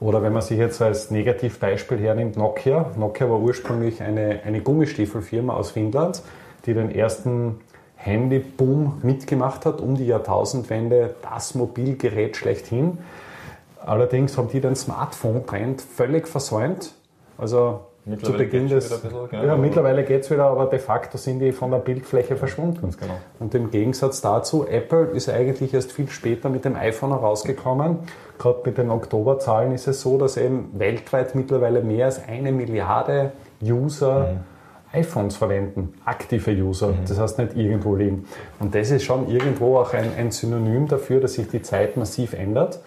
Oder 0.00 0.22
wenn 0.22 0.34
man 0.34 0.42
sich 0.42 0.58
jetzt 0.58 0.82
als 0.82 1.10
Negativbeispiel 1.10 1.98
hernimmt, 1.98 2.36
Nokia. 2.36 2.90
Nokia 2.98 3.30
war 3.30 3.40
ursprünglich 3.40 4.02
eine, 4.02 4.40
eine 4.44 4.60
Gummistiefelfirma 4.60 5.54
aus 5.54 5.70
Finnland, 5.70 6.22
die 6.66 6.74
den 6.74 6.90
ersten 6.94 7.60
Handyboom 8.06 9.00
mitgemacht 9.02 9.66
hat, 9.66 9.80
um 9.80 9.96
die 9.96 10.06
Jahrtausendwende 10.06 11.14
das 11.22 11.54
Mobilgerät 11.54 12.36
schlechthin. 12.36 12.98
Allerdings 13.84 14.38
haben 14.38 14.48
die 14.48 14.60
den 14.60 14.76
Smartphone-Trend 14.76 15.82
völlig 15.82 16.26
versäumt. 16.26 16.92
Also 17.36 17.80
zu 18.22 18.32
Beginn 18.32 18.68
des. 18.68 18.88
Bisschen, 18.88 19.10
ja, 19.32 19.44
ja, 19.44 19.56
mittlerweile 19.56 20.04
geht 20.04 20.22
es 20.22 20.30
wieder, 20.30 20.44
aber 20.44 20.66
de 20.66 20.78
facto 20.78 21.18
sind 21.18 21.40
die 21.40 21.50
von 21.50 21.72
der 21.72 21.78
Bildfläche 21.78 22.36
verschwunden. 22.36 22.80
Ganz 22.80 22.96
genau. 22.96 23.14
Und 23.40 23.54
im 23.54 23.70
Gegensatz 23.70 24.20
dazu, 24.20 24.66
Apple 24.66 25.06
ist 25.06 25.28
eigentlich 25.28 25.74
erst 25.74 25.92
viel 25.92 26.08
später 26.08 26.48
mit 26.48 26.64
dem 26.64 26.76
iPhone 26.76 27.10
herausgekommen. 27.10 27.98
Gerade 28.38 28.60
mit 28.64 28.78
den 28.78 28.90
Oktoberzahlen 28.90 29.72
ist 29.72 29.88
es 29.88 30.00
so, 30.00 30.18
dass 30.18 30.36
eben 30.36 30.70
weltweit 30.78 31.34
mittlerweile 31.34 31.82
mehr 31.82 32.06
als 32.06 32.22
eine 32.26 32.52
Milliarde 32.52 33.32
User 33.60 34.32
mhm 34.32 34.55
iPhones 34.92 35.36
verwenden, 35.36 35.94
aktive 36.04 36.52
User, 36.52 36.88
mhm. 36.88 37.04
das 37.06 37.18
heißt 37.18 37.38
nicht 37.38 37.56
irgendwo 37.56 37.96
liegen. 37.96 38.26
Und 38.58 38.74
das 38.74 38.90
ist 38.90 39.04
schon 39.04 39.28
irgendwo 39.28 39.78
auch 39.78 39.92
ein, 39.92 40.10
ein 40.16 40.30
Synonym 40.30 40.88
dafür, 40.88 41.20
dass 41.20 41.34
sich 41.34 41.48
die 41.48 41.62
Zeit 41.62 41.96
massiv 41.96 42.32
ändert. 42.32 42.80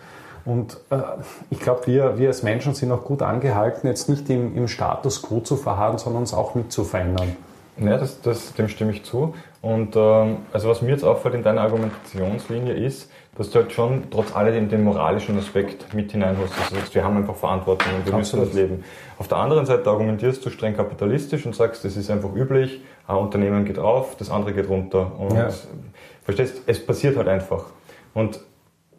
Und 0.45 0.77
äh, 0.89 0.97
ich 1.49 1.59
glaube, 1.59 1.85
wir, 1.85 2.17
wir 2.17 2.29
als 2.29 2.43
Menschen 2.43 2.73
sind 2.73 2.91
auch 2.91 3.03
gut 3.03 3.21
angehalten, 3.21 3.87
jetzt 3.87 4.09
nicht 4.09 4.29
im, 4.29 4.55
im 4.55 4.67
Status 4.67 5.21
quo 5.21 5.41
zu 5.41 5.57
verharren, 5.57 5.97
sondern 5.97 6.21
uns 6.21 6.33
auch 6.33 6.55
mit 6.55 6.71
zu 6.71 6.83
verändern. 6.83 7.35
Ja, 7.81 7.97
das, 7.97 8.21
das, 8.21 8.53
dem 8.53 8.67
stimme 8.67 8.91
ich 8.91 9.03
zu. 9.03 9.35
Und 9.61 9.95
ähm, 9.95 10.37
also 10.53 10.69
was 10.69 10.81
mir 10.81 10.91
jetzt 10.91 11.03
auffällt 11.03 11.35
in 11.35 11.43
deiner 11.43 11.61
Argumentationslinie 11.61 12.73
ist, 12.73 13.11
dass 13.37 13.51
du 13.51 13.59
halt 13.59 13.71
schon 13.71 14.03
trotz 14.11 14.35
alledem 14.35 14.67
den 14.67 14.83
moralischen 14.83 15.37
Aspekt 15.37 15.93
mit 15.93 16.11
hineinholst. 16.11 16.53
Also 16.59 16.75
sagst, 16.75 16.93
wir 16.93 17.05
haben 17.05 17.17
einfach 17.17 17.35
Verantwortung 17.35 17.87
und 17.95 18.05
wir 18.05 18.13
Absolut. 18.13 18.47
müssen 18.47 18.57
das 18.57 18.69
leben. 18.69 18.83
Auf 19.17 19.29
der 19.29 19.37
anderen 19.37 19.65
Seite 19.65 19.89
argumentierst 19.89 20.45
du 20.45 20.49
streng 20.49 20.75
kapitalistisch 20.75 21.45
und 21.45 21.55
sagst, 21.55 21.85
das 21.85 21.95
ist 21.95 22.09
einfach 22.09 22.35
üblich, 22.35 22.81
ein 23.07 23.15
Unternehmen 23.15 23.63
geht 23.63 23.79
auf, 23.79 24.17
das 24.17 24.29
andere 24.29 24.53
geht 24.53 24.67
runter. 24.67 25.13
Und 25.17 25.37
ja. 25.37 25.49
verstehst, 26.23 26.63
es 26.65 26.85
passiert 26.85 27.15
halt 27.15 27.29
einfach. 27.29 27.67
Und 28.13 28.41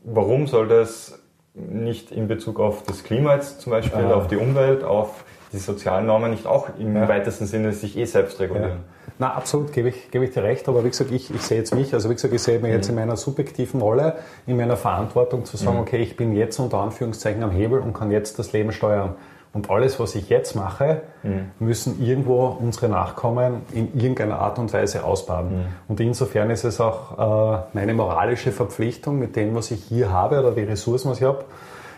warum 0.05 0.47
soll 0.47 0.69
das 0.69 1.21
nicht 1.55 2.11
in 2.11 2.29
Bezug 2.29 2.61
auf 2.61 2.83
das 2.85 3.05
Klima 3.05 3.35
jetzt 3.35 3.61
zum 3.61 3.73
Beispiel, 3.73 4.05
ah. 4.05 4.15
auf 4.15 4.29
die 4.29 4.37
Umwelt, 4.37 4.85
auf 4.85 5.25
die 5.53 5.59
sozialen 5.59 6.07
Normen 6.07 6.31
nicht 6.31 6.47
auch 6.47 6.69
im 6.79 6.97
ja. 6.97 7.09
weitesten 7.09 7.47
Sinne 7.47 7.73
sich 7.73 7.97
eh 7.97 8.05
selbst 8.05 8.41
regulieren? 8.41 8.71
Ja. 8.71 8.77
Na, 9.19 9.35
absolut, 9.35 9.73
gebe 9.73 9.91
ich, 9.91 10.11
gebe 10.11 10.25
ich 10.25 10.31
dir 10.31 10.43
recht, 10.43 10.69
aber 10.69 10.83
wie 10.85 10.89
gesagt, 10.89 11.11
ich, 11.11 11.35
ich 11.35 11.43
sehe 11.43 11.59
jetzt 11.59 11.75
mich, 11.75 11.93
also 11.93 12.09
wie 12.09 12.15
gesagt, 12.15 12.33
ich 12.33 12.43
sehe 12.43 12.59
mich 12.59 12.73
jetzt 12.73 12.87
mhm. 12.87 12.99
in 12.99 13.05
meiner 13.05 13.17
subjektiven 13.17 13.81
Rolle, 13.81 14.17
in 14.47 14.57
meiner 14.57 14.77
Verantwortung 14.77 15.45
zu 15.45 15.57
sagen, 15.57 15.77
mhm. 15.77 15.83
okay, 15.83 15.99
ich 15.99 16.17
bin 16.17 16.35
jetzt 16.35 16.59
unter 16.59 16.79
Anführungszeichen 16.79 17.43
am 17.43 17.51
Hebel 17.51 17.81
und 17.81 17.93
kann 17.93 18.11
jetzt 18.11 18.39
das 18.39 18.53
Leben 18.53 18.73
steuern. 18.73 19.17
Und 19.53 19.69
alles, 19.69 19.99
was 19.99 20.15
ich 20.15 20.29
jetzt 20.29 20.55
mache, 20.55 21.03
mhm. 21.25 21.51
müssen 21.59 22.01
irgendwo 22.01 22.47
unsere 22.47 22.89
Nachkommen 22.89 23.63
in 23.73 23.93
irgendeiner 23.95 24.39
Art 24.39 24.61
und 24.61 24.73
Weise 24.73 25.05
ausbaden. 25.05 25.51
Mhm. 25.51 25.67
Und 25.89 26.01
insofern 26.01 26.51
ist 26.51 26.63
es 26.63 26.81
auch 26.81 27.59
äh, 27.59 27.63
meine 27.73 27.93
moralische 27.93 28.53
Verpflichtung, 28.53 29.19
mit 29.19 29.35
dem, 29.35 29.55
was 29.57 29.73
ich 29.73 29.83
hier 29.83 30.13
habe 30.13 30.39
oder 30.39 30.53
die 30.53 30.63
Ressourcen, 30.63 31.11
was 31.11 31.19
ich 31.19 31.25
habe, 31.25 31.45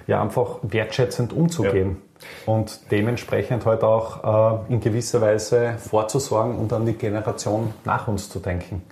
ja 0.07 0.23
einfach 0.23 0.59
wertschätzend 0.63 1.33
umzugehen. 1.33 1.91
Ja. 1.91 2.12
Und 2.47 2.91
dementsprechend 2.91 3.67
halt 3.67 3.83
auch 3.83 4.63
äh, 4.69 4.73
in 4.73 4.81
gewisser 4.81 5.21
Weise 5.21 5.75
vorzusorgen 5.79 6.57
und 6.57 6.73
an 6.73 6.87
die 6.87 6.95
Generation 6.95 7.73
nach 7.85 8.09
uns 8.09 8.29
zu 8.29 8.39
denken. 8.39 8.83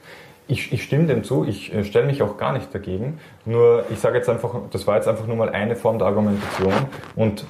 Ich, 0.47 0.73
ich, 0.73 0.83
stimme 0.83 1.07
dem 1.07 1.23
zu, 1.23 1.45
ich 1.45 1.73
äh, 1.73 1.85
stelle 1.85 2.07
mich 2.07 2.23
auch 2.23 2.37
gar 2.37 2.53
nicht 2.53 2.75
dagegen. 2.75 3.21
Nur, 3.45 3.85
ich 3.91 4.01
sage 4.01 4.19
jetzt 4.19 4.29
einfach, 4.29 4.55
das 4.71 4.87
war 4.87 4.97
jetzt 4.97 5.07
einfach 5.07 5.27
nur 5.27 5.37
mal 5.37 5.49
eine 5.49 5.77
Form 5.77 5.99
der 5.99 6.09
Argumentation. 6.09 6.73
Und 7.15 7.45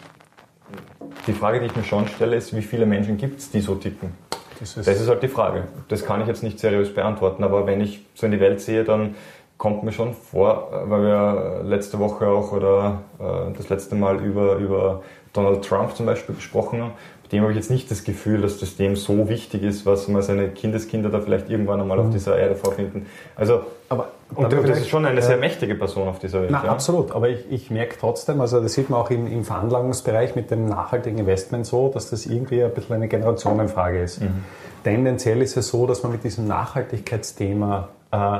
die 1.27 1.33
Frage, 1.33 1.61
die 1.61 1.67
ich 1.67 1.77
mir 1.77 1.85
schon 1.85 2.09
stelle, 2.09 2.37
ist, 2.37 2.55
wie 2.55 2.63
viele 2.63 2.87
Menschen 2.87 3.17
gibt 3.17 3.41
es, 3.41 3.51
die 3.51 3.61
so 3.61 3.75
ticken? 3.75 4.13
Das 4.59 4.77
ist, 4.77 4.87
das 4.87 5.01
ist 5.01 5.09
halt 5.09 5.23
die 5.23 5.29
Frage. 5.29 5.65
Das 5.89 6.05
kann 6.05 6.21
ich 6.21 6.27
jetzt 6.27 6.43
nicht 6.43 6.59
seriös 6.59 6.93
beantworten, 6.93 7.43
aber 7.45 7.67
wenn 7.67 7.81
ich 7.81 8.05
so 8.15 8.27
in 8.27 8.33
die 8.33 8.41
Welt 8.41 8.61
sehe, 8.61 8.85
dann 8.85 9.15
kommt 9.61 9.83
mir 9.83 9.93
schon 9.93 10.15
vor, 10.15 10.71
weil 10.87 11.03
wir 11.03 11.61
letzte 11.65 11.99
Woche 11.99 12.27
auch 12.27 12.51
oder 12.51 13.03
äh, 13.19 13.53
das 13.55 13.69
letzte 13.69 13.95
Mal 13.95 14.17
über, 14.25 14.55
über 14.57 15.03
Donald 15.35 15.63
Trump 15.63 15.95
zum 15.95 16.07
Beispiel 16.07 16.35
gesprochen 16.35 16.81
haben. 16.81 16.93
Bei 17.23 17.29
dem 17.29 17.43
habe 17.43 17.53
ich 17.53 17.59
jetzt 17.59 17.71
nicht 17.71 17.91
das 17.91 18.03
Gefühl, 18.03 18.41
dass 18.41 18.59
das 18.59 18.77
dem 18.77 18.97
so 18.97 19.29
wichtig 19.29 19.63
ist, 19.63 19.85
was 19.85 20.09
mal 20.09 20.23
seine 20.23 20.49
Kindeskinder 20.49 21.11
da 21.11 21.21
vielleicht 21.21 21.51
irgendwann 21.51 21.79
einmal 21.79 21.99
mhm. 21.99 22.07
auf 22.07 22.11
dieser 22.11 22.39
Erde 22.39 22.55
vorfinden. 22.55 23.05
Also, 23.37 23.61
aber 23.91 24.09
und 24.35 24.51
das 24.51 24.79
ist 24.79 24.89
schon 24.89 25.05
eine 25.05 25.21
sehr 25.21 25.37
mächtige 25.37 25.75
Person 25.75 26.09
auf 26.09 26.19
dieser 26.21 26.41
Welt. 26.41 26.53
Na, 26.53 26.65
ja? 26.65 26.71
Absolut, 26.71 27.13
aber 27.13 27.29
ich, 27.29 27.45
ich 27.51 27.71
merke 27.71 27.97
trotzdem, 28.01 28.41
also 28.41 28.63
das 28.63 28.73
sieht 28.73 28.89
man 28.89 28.99
auch 28.99 29.11
im, 29.11 29.31
im 29.31 29.45
Veranlagungsbereich 29.45 30.37
mit 30.37 30.51
dem 30.51 30.71
nachhaltigen 30.71 31.19
Investment 31.19 31.67
so, 31.67 31.91
dass 31.91 32.09
das 32.09 32.25
irgendwie 32.25 32.65
ein 32.65 32.73
bisschen 32.73 32.97
eine 32.97 33.09
Generationenfrage 33.09 34.03
ist. 34.03 34.23
Mhm. 34.23 34.43
Tendenziell 34.85 35.43
ist 35.43 35.59
es 35.59 35.69
so, 35.69 35.87
dass 35.87 36.03
man 36.03 36.13
mit 36.13 36.25
diesem 36.25 36.47
Nachhaltigkeitsthema 36.47 37.89
äh, 38.11 38.39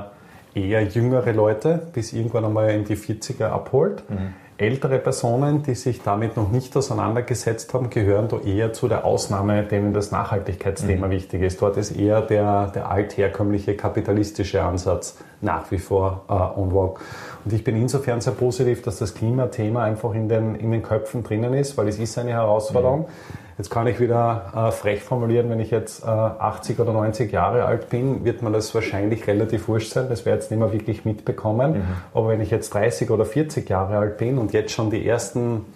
eher 0.55 0.83
jüngere 0.85 1.33
Leute 1.33 1.81
bis 1.93 2.13
irgendwann 2.13 2.45
einmal 2.45 2.71
in 2.71 2.85
die 2.85 2.97
40er 2.97 3.47
abholt. 3.47 4.09
Mhm. 4.09 4.35
Ältere 4.59 4.99
Personen, 4.99 5.63
die 5.63 5.75
sich 5.75 6.03
damit 6.03 6.37
noch 6.37 6.51
nicht 6.51 6.77
auseinandergesetzt 6.77 7.73
haben, 7.73 7.89
gehören 7.89 8.29
da 8.29 8.41
eher 8.41 8.75
zu 8.75 8.89
der 8.89 9.07
Ausnahme, 9.07 9.63
denen 9.63 9.95
das 9.95 10.11
Nachhaltigkeitsthema 10.11 11.07
mhm. 11.07 11.13
wichtig 11.13 11.41
ist. 11.41 11.63
Dort 11.63 11.79
ist 11.79 11.93
eher 11.93 12.21
der, 12.21 12.67
der 12.67 12.91
altherkömmliche 12.91 13.75
kapitalistische 13.75 14.63
Ansatz 14.63 15.17
nach 15.41 15.71
wie 15.71 15.79
vor 15.79 16.25
äh, 16.29 16.61
on 16.61 16.73
vogue. 16.73 17.01
Und 17.43 17.55
ich 17.55 17.65
bin 17.65 17.75
insofern 17.75 18.21
sehr 18.21 18.35
positiv, 18.35 18.83
dass 18.83 18.99
das 18.99 19.15
Klimathema 19.15 19.85
einfach 19.85 20.13
in 20.13 20.29
den, 20.29 20.55
in 20.57 20.73
den 20.73 20.83
Köpfen 20.83 21.23
drinnen 21.23 21.55
ist, 21.55 21.79
weil 21.79 21.89
es 21.89 21.99
ist 21.99 22.19
eine 22.19 22.33
Herausforderung. 22.33 23.01
Mhm. 23.01 23.50
Jetzt 23.61 23.69
kann 23.69 23.87
ich 23.87 24.01
wieder 24.01 24.53
äh, 24.57 24.73
frech 24.73 25.03
formulieren, 25.03 25.51
wenn 25.51 25.61
ich 25.61 25.71
jetzt 25.71 26.03
äh, 26.03 26.07
80 26.07 26.81
oder 26.81 26.95
90 26.95 27.31
Jahre 27.31 27.67
alt 27.67 27.91
bin, 27.91 28.25
wird 28.25 28.41
man 28.41 28.55
das 28.55 28.75
wahrscheinlich 28.75 29.27
relativ 29.27 29.69
wurscht 29.69 29.93
sein. 29.93 30.07
Das 30.09 30.21
ich 30.21 30.27
jetzt 30.27 30.51
nicht 30.51 30.59
mehr 30.59 30.73
wirklich 30.73 31.05
mitbekommen. 31.05 31.73
Mhm. 31.73 31.83
Aber 32.15 32.29
wenn 32.31 32.41
ich 32.41 32.51
jetzt 32.51 32.73
30 32.73 33.11
oder 33.11 33.27
40 33.27 33.69
Jahre 33.69 33.99
alt 33.99 34.17
bin 34.17 34.39
und 34.39 34.55
jetzt 34.55 34.73
schon 34.73 34.89
die 34.89 35.07
ersten 35.07 35.67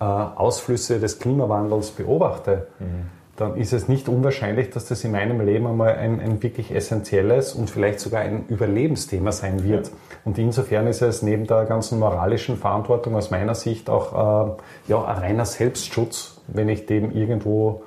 äh, 0.00 0.04
Ausflüsse 0.04 0.98
des 0.98 1.20
Klimawandels 1.20 1.92
beobachte, 1.92 2.66
mhm. 2.80 3.06
dann 3.36 3.56
ist 3.56 3.72
es 3.72 3.86
nicht 3.86 4.08
unwahrscheinlich, 4.08 4.70
dass 4.70 4.86
das 4.86 5.04
in 5.04 5.12
meinem 5.12 5.40
Leben 5.40 5.68
einmal 5.68 5.94
ein, 5.94 6.18
ein 6.18 6.42
wirklich 6.42 6.74
essentielles 6.74 7.54
und 7.54 7.70
vielleicht 7.70 8.00
sogar 8.00 8.22
ein 8.22 8.46
Überlebensthema 8.48 9.30
sein 9.30 9.62
wird. 9.62 9.86
Ja. 9.86 9.92
Und 10.24 10.38
insofern 10.38 10.88
ist 10.88 11.02
es 11.02 11.22
neben 11.22 11.46
der 11.46 11.66
ganzen 11.66 12.00
moralischen 12.00 12.56
Verantwortung 12.56 13.14
aus 13.14 13.30
meiner 13.30 13.54
Sicht 13.54 13.88
auch 13.88 14.56
äh, 14.56 14.90
ja, 14.90 15.04
ein 15.04 15.18
reiner 15.18 15.44
Selbstschutz 15.44 16.37
wenn 16.48 16.68
ich 16.68 16.86
dem 16.86 17.10
irgendwo 17.12 17.82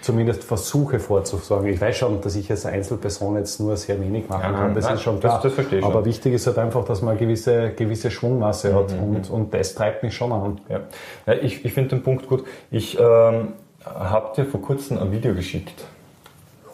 zumindest 0.00 0.44
versuche 0.44 0.98
vorzusorgen. 0.98 1.68
Ich 1.68 1.80
weiß 1.80 1.96
schon, 1.96 2.20
dass 2.20 2.34
ich 2.36 2.50
als 2.50 2.64
Einzelperson 2.66 3.36
jetzt 3.36 3.60
nur 3.60 3.76
sehr 3.76 4.00
wenig 4.00 4.28
machen 4.28 4.54
kann, 4.54 4.74
das 4.74 4.84
nein, 4.84 4.94
ist 4.94 5.02
schon 5.02 5.20
klar. 5.20 5.40
Das, 5.42 5.54
das 5.54 5.66
Aber 5.82 5.92
schon. 5.92 6.04
wichtig 6.06 6.34
ist 6.34 6.46
halt 6.46 6.58
einfach, 6.58 6.84
dass 6.84 7.02
man 7.02 7.10
eine 7.10 7.20
gewisse, 7.20 7.70
gewisse 7.70 8.10
Schwungmasse 8.10 8.74
hat 8.74 8.92
mhm. 8.92 9.16
und, 9.16 9.30
und 9.30 9.54
das 9.54 9.74
treibt 9.74 10.02
mich 10.02 10.14
schon 10.14 10.32
an. 10.32 10.60
Ja. 10.68 10.80
ja 11.26 11.34
ich 11.34 11.64
ich 11.64 11.72
finde 11.72 11.90
den 11.90 12.02
Punkt 12.02 12.28
gut. 12.28 12.44
Ich 12.70 12.98
ähm, 12.98 13.52
habe 13.84 14.34
dir 14.36 14.46
vor 14.46 14.62
kurzem 14.62 14.98
ein 14.98 15.12
Video 15.12 15.34
geschickt, 15.34 15.84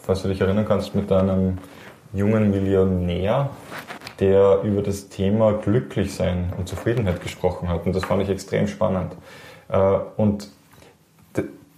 falls 0.02 0.22
du 0.22 0.28
dich 0.28 0.40
erinnern 0.40 0.64
kannst, 0.66 0.94
mit 0.94 1.10
einem 1.10 1.58
jungen 2.12 2.50
Millionär, 2.50 3.50
der 4.20 4.60
über 4.62 4.82
das 4.82 5.08
Thema 5.08 5.52
Glücklichsein 5.52 6.52
und 6.56 6.68
Zufriedenheit 6.68 7.20
gesprochen 7.20 7.68
hat. 7.68 7.86
Und 7.86 7.94
das 7.94 8.04
fand 8.04 8.22
ich 8.22 8.28
extrem 8.28 8.68
spannend. 8.68 9.16
Äh, 9.68 9.98
und 10.16 10.48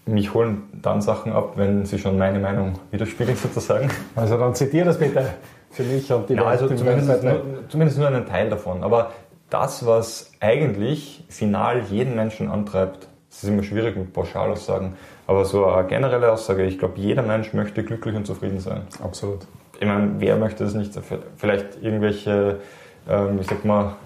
mich 0.09 0.35
holen 0.35 0.63
dann 0.83 1.01
Sachen 1.01 1.33
ab, 1.33 1.53
wenn 1.57 1.85
sie 1.85 1.99
schon 1.99 2.19
meine 2.19 2.39
Meinung 2.39 2.75
widerspiegeln 2.91 3.37
sozusagen. 3.37 3.91
Also 4.17 4.37
dann 4.39 4.55
zitiere 4.55 4.87
das 4.87 4.99
bitte 4.99 5.25
für 5.71 5.83
mich 5.83 6.11
und 6.13 6.29
die 6.29 6.35
ja, 6.35 6.45
also 6.45 6.69
zumindest 6.69 7.23
nur, 7.23 7.43
zumindest 7.69 7.99
nur 7.99 8.09
einen 8.09 8.27
Teil 8.27 8.49
davon. 8.49 8.83
Aber 8.83 9.11
das, 9.51 9.87
was 9.87 10.33
eigentlich 10.41 11.25
final 11.29 11.83
jeden 11.91 12.15
Menschen 12.17 12.51
antreibt, 12.51 13.09
das 13.31 13.43
ist 13.43 13.49
immer 13.49 13.63
schwierig 13.63 13.97
mit 13.97 14.13
Pauschalaussagen, 14.13 14.95
aber 15.27 15.45
so 15.45 15.67
eine 15.67 15.87
generelle 15.87 16.33
Aussage, 16.33 16.65
ich 16.65 16.79
glaube, 16.79 16.99
jeder 16.99 17.23
Mensch 17.23 17.53
möchte 17.53 17.85
glücklich 17.85 18.17
und 18.17 18.27
zufrieden 18.27 18.61
sein. 18.61 18.83
Absolut. 19.03 19.47
Ich 19.79 19.87
meine, 19.87 20.15
wer 20.19 20.37
möchte 20.37 20.65
das 20.65 20.75
nicht? 20.75 20.93
Vielleicht 21.37 21.83
irgendwelche, 21.83 22.61
ähm, 23.09 23.39
ich 23.41 23.47
sag 23.47 23.65
mal, 23.65 23.97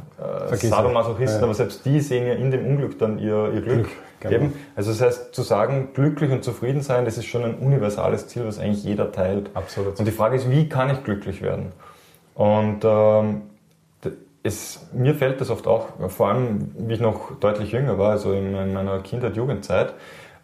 äh, 0.51 0.55
Sadomasochisten, 0.57 1.41
ja. 1.41 1.45
aber 1.45 1.55
selbst 1.55 1.85
die 1.87 2.01
sehen 2.01 2.27
ja 2.27 2.35
in 2.35 2.51
dem 2.51 2.67
Unglück 2.67 2.99
dann 2.99 3.19
ihr, 3.19 3.53
ihr 3.55 3.63
Glück. 3.63 3.65
Glück. 3.65 3.89
Genau. 4.23 4.35
Eben. 4.35 4.53
Also 4.77 4.91
das 4.91 5.01
heißt, 5.01 5.35
zu 5.35 5.43
sagen, 5.43 5.89
glücklich 5.95 6.31
und 6.31 6.45
zufrieden 6.45 6.81
sein, 6.81 7.05
das 7.05 7.19
ist 7.19 7.27
schon 7.27 7.45
ein 7.45 7.55
universales 7.57 8.29
Ziel, 8.29 8.47
was 8.47 8.59
eigentlich 8.59 8.85
jeder 8.85 9.13
teilt. 9.13 9.51
Absolut. 9.55 9.99
Und 9.99 10.07
die 10.07 10.13
Frage 10.13 10.37
ist, 10.37 10.51
wie 10.51 10.69
kann 10.69 10.91
ich 10.91 11.03
glücklich 11.05 11.43
werden? 11.43 11.73
Und 12.35 12.81
ähm, 12.85 13.43
es, 14.43 14.87
mir 14.93 15.15
fällt 15.15 15.41
das 15.41 15.51
oft 15.51 15.67
auch, 15.67 15.89
vor 16.09 16.29
allem 16.29 16.73
wie 16.79 16.95
ich 16.95 17.01
noch 17.01 17.39
deutlich 17.39 17.73
jünger 17.73 17.99
war, 17.99 18.11
also 18.11 18.33
in 18.33 18.53
meiner 18.73 18.99
Kindheit, 19.01 19.37
Jugendzeit, 19.37 19.95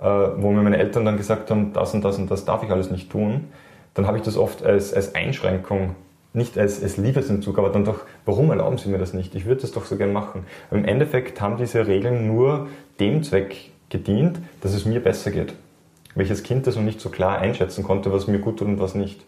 äh, 0.00 0.04
wo 0.04 0.50
mir 0.52 0.62
meine 0.62 0.78
Eltern 0.78 1.04
dann 1.04 1.16
gesagt 1.16 1.50
haben, 1.50 1.72
das 1.72 1.94
und 1.94 2.04
das 2.04 2.18
und 2.18 2.30
das 2.30 2.44
darf 2.44 2.62
ich 2.62 2.70
alles 2.70 2.90
nicht 2.90 3.10
tun, 3.10 3.48
dann 3.94 4.06
habe 4.06 4.18
ich 4.18 4.22
das 4.22 4.36
oft 4.36 4.64
als, 4.64 4.94
als 4.94 5.14
Einschränkung 5.14 5.96
nicht 6.34 6.58
als, 6.58 6.82
als 6.82 6.96
Liebesentzug, 6.98 7.58
aber 7.58 7.70
dann 7.70 7.84
doch, 7.84 8.00
warum 8.24 8.50
erlauben 8.50 8.78
Sie 8.78 8.88
mir 8.88 8.98
das 8.98 9.14
nicht? 9.14 9.34
Ich 9.34 9.46
würde 9.46 9.62
das 9.62 9.72
doch 9.72 9.86
so 9.86 9.96
gern 9.96 10.12
machen. 10.12 10.44
Im 10.70 10.84
Endeffekt 10.84 11.40
haben 11.40 11.56
diese 11.56 11.86
Regeln 11.86 12.26
nur 12.26 12.68
dem 13.00 13.22
Zweck 13.22 13.70
gedient, 13.90 14.38
dass 14.60 14.74
es 14.74 14.84
mir 14.84 15.00
besser 15.00 15.30
geht. 15.30 15.54
Welches 16.14 16.42
Kind 16.42 16.66
das 16.66 16.76
noch 16.76 16.82
nicht 16.82 17.00
so 17.00 17.10
klar 17.10 17.38
einschätzen 17.38 17.84
konnte, 17.84 18.12
was 18.12 18.26
mir 18.26 18.38
gut 18.38 18.58
tut 18.58 18.68
und 18.68 18.80
was 18.80 18.94
nicht. 18.94 19.24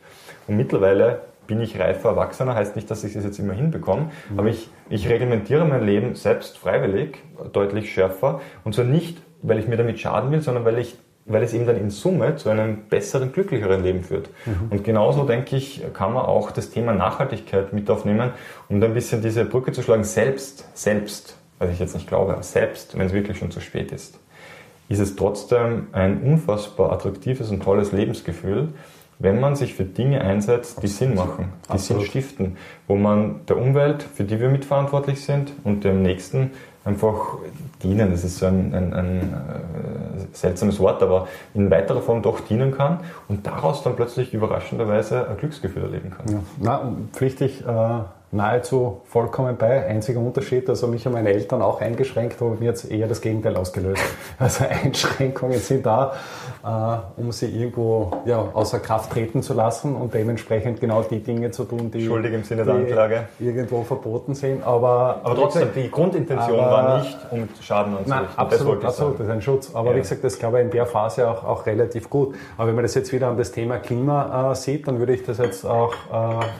Und 0.47 0.57
mittlerweile 0.57 1.21
bin 1.47 1.61
ich 1.61 1.79
reifer 1.79 2.11
Erwachsener, 2.11 2.55
heißt 2.55 2.77
nicht, 2.77 2.91
dass 2.91 3.05
ich 3.05 3.15
das 3.15 3.25
jetzt 3.25 3.39
immer 3.39 3.55
hinbekomme, 3.55 4.11
mhm. 4.31 4.39
aber 4.39 4.49
ich, 4.49 4.69
ich 4.89 5.09
reglementiere 5.09 5.65
mein 5.65 5.85
Leben 5.85 6.15
selbst 6.15 6.59
freiwillig, 6.59 7.19
deutlich 7.53 7.93
schärfer. 7.93 8.41
Und 8.65 8.75
zwar 8.75 8.85
nicht, 8.85 9.19
weil 9.43 9.59
ich 9.59 9.67
mir 9.67 9.77
damit 9.77 9.99
schaden 9.99 10.31
will, 10.31 10.43
sondern 10.43 10.65
weil 10.65 10.79
ich 10.79 10.97
weil 11.27 11.43
es 11.43 11.53
eben 11.53 11.67
dann 11.67 11.77
in 11.77 11.91
Summe 11.91 12.37
zu 12.37 12.49
einem 12.49 12.89
besseren, 12.89 13.33
glücklicheren 13.33 13.83
Leben 13.83 14.03
führt. 14.03 14.31
Mhm. 14.47 14.69
Und 14.71 14.85
genauso, 14.85 15.25
denke 15.25 15.57
ich, 15.57 15.83
kann 15.93 16.13
man 16.13 16.25
auch 16.25 16.51
das 16.51 16.71
Thema 16.71 16.93
Nachhaltigkeit 16.93 17.73
mit 17.73 17.89
aufnehmen, 17.91 18.31
um 18.69 18.81
da 18.81 18.87
ein 18.87 18.95
bisschen 18.95 19.23
diese 19.23 19.45
Brücke 19.45 19.73
zu 19.73 19.83
schlagen. 19.83 20.05
Selbst, 20.05 20.69
selbst, 20.75 21.37
was 21.61 21.71
ich 21.71 21.79
jetzt 21.79 21.95
nicht 21.95 22.09
glaube, 22.09 22.37
selbst, 22.41 22.99
wenn 22.99 23.07
es 23.07 23.13
wirklich 23.13 23.39
schon 23.39 23.53
zu 23.53 23.61
spät 23.61 23.93
ist, 23.93 24.19
ist 24.89 24.99
es 24.99 25.15
trotzdem 25.15 25.87
ein 25.93 26.21
unfassbar 26.23 26.91
attraktives 26.91 27.51
und 27.51 27.63
tolles 27.63 27.93
Lebensgefühl, 27.93 28.71
wenn 29.21 29.39
man 29.39 29.55
sich 29.55 29.75
für 29.75 29.85
Dinge 29.85 30.23
einsetzt, 30.23 30.83
die 30.83 30.89
Sinn 30.89 31.15
machen, 31.15 31.53
die 31.69 31.73
Absolut. 31.73 32.03
Sinn 32.03 32.11
stiften, 32.11 32.57
wo 32.89 32.97
man 32.97 33.47
der 33.47 33.59
Umwelt, 33.59 34.03
für 34.03 34.25
die 34.25 34.41
wir 34.41 34.49
mitverantwortlich 34.49 35.23
sind, 35.23 35.53
und 35.63 35.85
dem 35.85 36.03
Nächsten 36.03 36.53
einfach 36.87 37.37
dienen. 37.83 38.11
Das 38.11 38.25
ist 38.25 38.39
so 38.39 38.47
ein, 38.47 38.75
ein, 38.75 38.95
ein 38.95 39.21
äh, 39.21 40.27
seltsames 40.33 40.81
Wort, 40.81 41.03
aber 41.03 41.29
in 41.53 41.71
weiterer 41.71 42.01
Form 42.01 42.23
doch 42.23 42.41
dienen 42.41 42.73
kann 42.73 43.01
und 43.29 43.47
daraus 43.47 43.83
dann 43.83 43.95
plötzlich 43.95 44.33
überraschenderweise 44.33 45.29
ein 45.29 45.37
Glücksgefühl 45.37 45.83
erleben 45.83 46.11
kann. 46.11 46.27
Ja. 46.33 46.43
Na, 46.59 46.93
pflichtig 47.13 47.61
äh, 47.67 48.01
nahezu 48.33 49.01
vollkommen 49.05 49.57
bei. 49.57 49.87
Einziger 49.87 50.21
Unterschied, 50.21 50.69
also 50.69 50.87
mich 50.87 51.07
und 51.07 51.15
meine 51.15 51.31
Eltern 51.31 51.63
auch 51.63 51.81
eingeschränkt, 51.81 52.41
aber 52.41 52.51
mir 52.51 52.67
jetzt 52.67 52.91
eher 52.91 53.09
das 53.09 53.21
Gegenteil 53.21 53.57
ausgelöst. 53.57 54.03
Also 54.39 54.65
Einschränkungen 54.65 55.59
sind 55.59 55.85
da, 55.85 56.15
äh, 56.65 57.21
um 57.21 57.31
sie 57.31 57.47
irgendwo 57.47 58.11
ja, 58.25 58.39
außer 58.55 58.79
Kraft 58.79 59.13
treten 59.13 59.43
zu 59.43 59.53
lassen 59.53 59.95
und 59.95 60.15
dementsprechend 60.15 60.81
genau 60.81 61.03
die 61.03 61.23
Dinge 61.23 61.51
zu 61.51 61.65
tun, 61.65 61.91
die, 61.91 62.07
Schuldig 62.07 62.33
im 62.33 62.43
Sinne 62.45 62.65
der 62.65 62.75
Anklage. 62.75 63.29
irgendwo 63.39 63.83
verboten 63.83 64.35
sind. 64.35 64.63
Aber, 64.65 65.21
aber 65.23 65.35
trotzdem, 65.35 65.69
die 65.75 65.91
Grundintention 65.91 66.59
aber, 66.59 66.71
war 66.71 66.99
nicht, 67.01 67.19
um 67.31 67.49
Schaden 67.61 67.99
anzurichten. 67.99 68.27
Nein, 68.29 68.37
absolut, 68.37 68.83
das 68.83 68.95
absolut, 68.95 69.21
das 69.21 69.27
ist 69.27 69.33
ein 69.33 69.43
Schutz. 69.43 69.75
Aber 69.75 69.91
ja. 69.91 69.97
wie 69.97 70.01
gesagt, 70.01 70.25
das 70.25 70.39
glaube 70.39 70.61
ich 70.61 70.65
in 70.65 70.71
der 70.71 70.87
Phase 70.87 71.29
auch, 71.29 71.45
auch 71.45 71.67
relativ 71.67 72.09
gut. 72.09 72.35
Aber 72.57 72.69
wenn 72.69 72.75
man 72.77 72.85
das 72.85 72.95
jetzt 72.95 73.13
wieder 73.13 73.29
an 73.29 73.37
das 73.37 73.53
Thema 73.53 73.77
Klima 73.77 74.53
äh, 74.53 74.55
sieht, 74.55 74.89
dann 74.89 74.99
würde 74.99 75.13
ich 75.13 75.23
das 75.23 75.37
jetzt 75.37 75.67
auch 75.67 75.93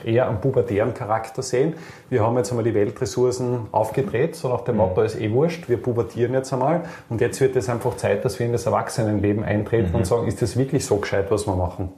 äh, 0.05 0.11
eher 0.13 0.27
am 0.27 0.39
pubertären 0.39 0.93
Charakter 0.93 1.41
sehen 1.41 1.60
sehen, 1.61 1.75
wir 2.09 2.23
haben 2.23 2.37
jetzt 2.37 2.49
einmal 2.49 2.63
die 2.63 2.73
Weltressourcen 2.73 3.67
aufgedreht, 3.71 4.35
so 4.35 4.49
nach 4.49 4.61
dem 4.61 4.75
mhm. 4.75 4.81
Motto, 4.81 5.01
ist 5.01 5.19
eh 5.19 5.31
wurscht, 5.31 5.69
wir 5.69 5.77
pubertieren 5.77 6.33
jetzt 6.33 6.51
einmal 6.53 6.83
und 7.09 7.21
jetzt 7.21 7.39
wird 7.41 7.55
es 7.55 7.69
einfach 7.69 7.97
Zeit, 7.97 8.25
dass 8.25 8.39
wir 8.39 8.45
in 8.45 8.51
das 8.51 8.65
Erwachsenenleben 8.65 9.43
eintreten 9.43 9.89
mhm. 9.89 9.95
und 9.95 10.05
sagen, 10.05 10.27
ist 10.27 10.41
das 10.41 10.57
wirklich 10.57 10.85
so 10.85 10.97
gescheit, 10.97 11.29
was 11.29 11.47
wir 11.47 11.55
machen? 11.55 11.89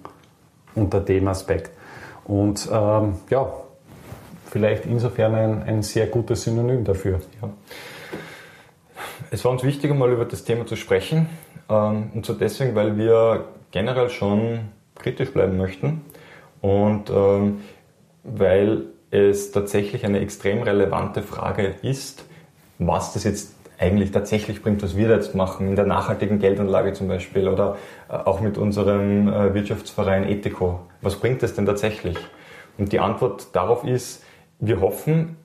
Unter 0.76 1.00
dem 1.00 1.28
Aspekt. 1.28 1.72
Und 2.26 2.68
ähm, 2.72 3.16
ja, 3.30 3.52
vielleicht 4.50 4.86
insofern 4.86 5.36
ein, 5.36 5.64
ein 5.64 5.82
sehr 5.84 6.08
gutes 6.08 6.44
Synonym 6.44 6.84
dafür. 6.84 7.20
Ja. 7.42 7.50
Es 9.32 9.44
war 9.44 9.52
uns 9.52 9.64
wichtig, 9.64 9.92
einmal 9.92 10.12
über 10.12 10.26
das 10.26 10.44
Thema 10.44 10.66
zu 10.66 10.76
sprechen. 10.76 11.28
Ähm, 11.70 12.12
und 12.14 12.26
zwar 12.26 12.36
deswegen, 12.36 12.76
weil 12.76 12.98
wir 12.98 13.46
generell 13.72 14.10
schon 14.10 14.60
kritisch 14.96 15.32
bleiben 15.34 15.58
möchten 15.58 16.02
und 16.62 17.10
ähm, 17.10 17.62
weil 18.24 18.86
es 19.14 19.52
tatsächlich 19.52 20.06
eine 20.06 20.20
extrem 20.20 20.64
relevante 20.64 21.22
Frage 21.22 21.76
ist, 21.82 22.26
was 22.80 23.14
das 23.14 23.24
jetzt 23.24 23.54
eigentlich 23.78 24.12
tatsächlich 24.12 24.62
bringt, 24.62 24.82
was 24.82 24.96
wir 24.96 25.10
jetzt 25.10 25.36
machen, 25.36 25.68
in 25.68 25.76
der 25.76 25.86
nachhaltigen 25.86 26.40
Geldanlage 26.40 26.94
zum 26.94 27.08
Beispiel 27.08 27.48
oder 27.48 27.78
äh, 28.10 28.14
auch 28.14 28.40
mit 28.40 28.58
unserem 28.58 29.28
äh, 29.28 29.54
Wirtschaftsverein 29.54 30.28
Ethico. 30.28 30.80
Was 31.02 31.16
bringt 31.18 31.44
das 31.44 31.54
denn 31.54 31.66
tatsächlich? 31.66 32.18
Und 32.78 32.92
die 32.92 33.00
Antwort 33.00 33.48
darauf 33.54 33.84
ist, 33.84 34.24
wir 34.60 34.82
hoffen, 34.82 35.38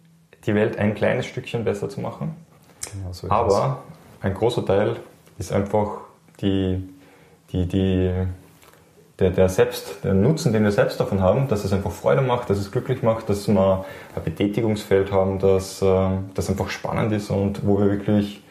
die 0.46 0.54
Welt 0.54 0.78
ein 0.78 0.94
kleines 0.94 1.26
Stückchen 1.26 1.64
besser 1.64 1.88
zu 1.88 2.00
machen. 2.00 2.36
Genau 2.92 3.12
so 3.12 3.28
aber 3.28 3.82
ein 4.20 4.34
großer 4.34 4.64
Teil 4.64 4.96
ist 5.38 5.52
einfach 5.52 6.00
die, 6.40 6.88
die, 7.52 7.66
die 7.66 8.12
der, 9.18 9.30
der, 9.30 9.48
selbst, 9.48 10.04
der 10.04 10.14
Nutzen, 10.14 10.52
den 10.52 10.62
wir 10.62 10.70
selbst 10.70 11.00
davon 11.00 11.20
haben, 11.20 11.48
dass 11.48 11.64
es 11.64 11.72
einfach 11.72 11.90
Freude 11.90 12.22
macht, 12.22 12.50
dass 12.50 12.58
es 12.58 12.70
glücklich 12.70 13.02
macht, 13.02 13.28
dass 13.28 13.48
wir 13.48 13.84
ein 14.14 14.22
Betätigungsfeld 14.22 15.10
haben, 15.10 15.38
dass 15.38 15.82
äh, 15.82 16.08
das 16.34 16.48
einfach 16.48 16.68
spannend 16.68 17.12
ist 17.12 17.30
und 17.30 17.66
wo 17.66 17.80
wir 17.80 17.90
wirklich 17.90 18.42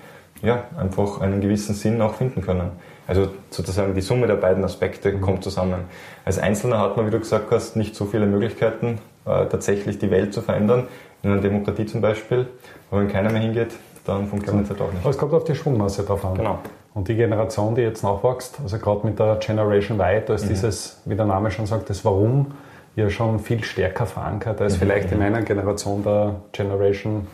ja, 0.41 0.65
einfach 0.77 1.21
einen 1.21 1.41
gewissen 1.41 1.73
Sinn 1.73 2.01
auch 2.01 2.15
finden 2.15 2.41
können. 2.41 2.71
Also 3.07 3.29
sozusagen 3.49 3.95
die 3.95 4.01
Summe 4.01 4.27
der 4.27 4.35
beiden 4.35 4.63
Aspekte 4.63 5.11
mhm. 5.11 5.21
kommt 5.21 5.43
zusammen. 5.43 5.85
Als 6.25 6.37
Einzelner 6.37 6.79
hat 6.79 6.97
man, 6.97 7.07
wie 7.07 7.11
du 7.11 7.19
gesagt 7.19 7.51
hast, 7.51 7.75
nicht 7.75 7.95
so 7.95 8.05
viele 8.05 8.25
Möglichkeiten, 8.25 8.99
äh, 9.25 9.45
tatsächlich 9.45 9.97
die 9.97 10.11
Welt 10.11 10.33
zu 10.33 10.41
verändern. 10.41 10.87
In 11.23 11.31
einer 11.31 11.41
Demokratie 11.41 11.85
zum 11.85 12.01
Beispiel. 12.01 12.47
Aber 12.91 13.01
wenn 13.01 13.07
keiner 13.07 13.31
mehr 13.31 13.41
hingeht, 13.41 13.73
dann 14.05 14.27
funktioniert 14.27 14.65
es 14.65 14.71
halt 14.71 14.81
auch 14.81 14.91
nicht. 14.91 15.01
Aber 15.01 15.09
es 15.09 15.17
kommt 15.17 15.33
auf 15.33 15.45
die 15.45 15.55
Schwungmasse 15.55 16.03
drauf 16.03 16.23
an. 16.25 16.35
Genau. 16.35 16.59
Und 16.97 17.07
die 17.07 17.15
Generation, 17.15 17.75
die 17.75 17.81
jetzt 17.81 18.01
nachwächst, 18.01 18.59
also 18.59 18.79
gerade 18.79 19.05
mit 19.05 19.19
der 19.19 19.35
Generation 19.35 19.99
Y, 19.99 20.23
da 20.25 20.33
ist 20.33 20.45
mhm. 20.45 20.49
dieses, 20.49 20.99
wie 21.05 21.15
der 21.15 21.27
Name 21.27 21.51
schon 21.51 21.67
sagt, 21.67 21.91
das 21.91 22.03
Warum 22.03 22.53
ja 22.95 23.07
schon 23.11 23.37
viel 23.37 23.63
stärker 23.63 24.07
verankert 24.07 24.59
als 24.61 24.73
mhm. 24.73 24.79
vielleicht 24.79 25.11
in 25.11 25.19
meiner 25.19 25.43
Generation 25.43 26.01
der 26.01 26.37
Generation. 26.53 27.27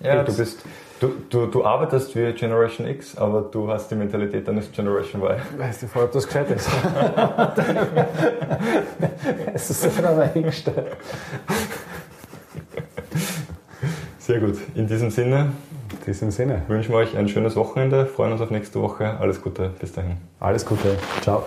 Ja, 0.00 0.22
du 0.22 0.34
bist, 0.34 0.64
du, 1.00 1.12
du, 1.28 1.44
du 1.44 1.66
arbeitest 1.66 2.16
wie 2.16 2.32
Generation 2.32 2.86
X, 2.86 3.18
aber 3.18 3.42
du 3.42 3.70
hast 3.70 3.90
die 3.90 3.94
Mentalität 3.94 4.48
eines 4.48 4.72
Generation 4.72 5.20
Y. 5.22 5.36
Weißt 5.58 5.82
du 5.82 5.86
voll, 5.86 6.04
ob 6.04 6.12
das 6.12 6.26
gescheit 6.26 6.50
ist? 6.56 6.70
es 9.52 9.70
ist 9.70 10.02
aber 10.02 10.24
hingestellt. 10.28 10.96
Sehr 14.18 14.40
gut. 14.40 14.56
In 14.74 14.86
diesem 14.86 15.10
Sinne 15.10 15.52
in 15.73 15.73
diesem 16.04 16.30
Sinne. 16.30 16.62
Wünschen 16.68 16.92
wir 16.92 16.98
euch 16.98 17.16
ein 17.16 17.28
schönes 17.28 17.56
Wochenende, 17.56 18.06
freuen 18.06 18.32
uns 18.32 18.40
auf 18.40 18.50
nächste 18.50 18.80
Woche. 18.80 19.18
Alles 19.18 19.42
Gute, 19.42 19.70
bis 19.80 19.92
dahin. 19.92 20.16
Alles 20.40 20.64
Gute, 20.64 20.96
ciao. 21.22 21.44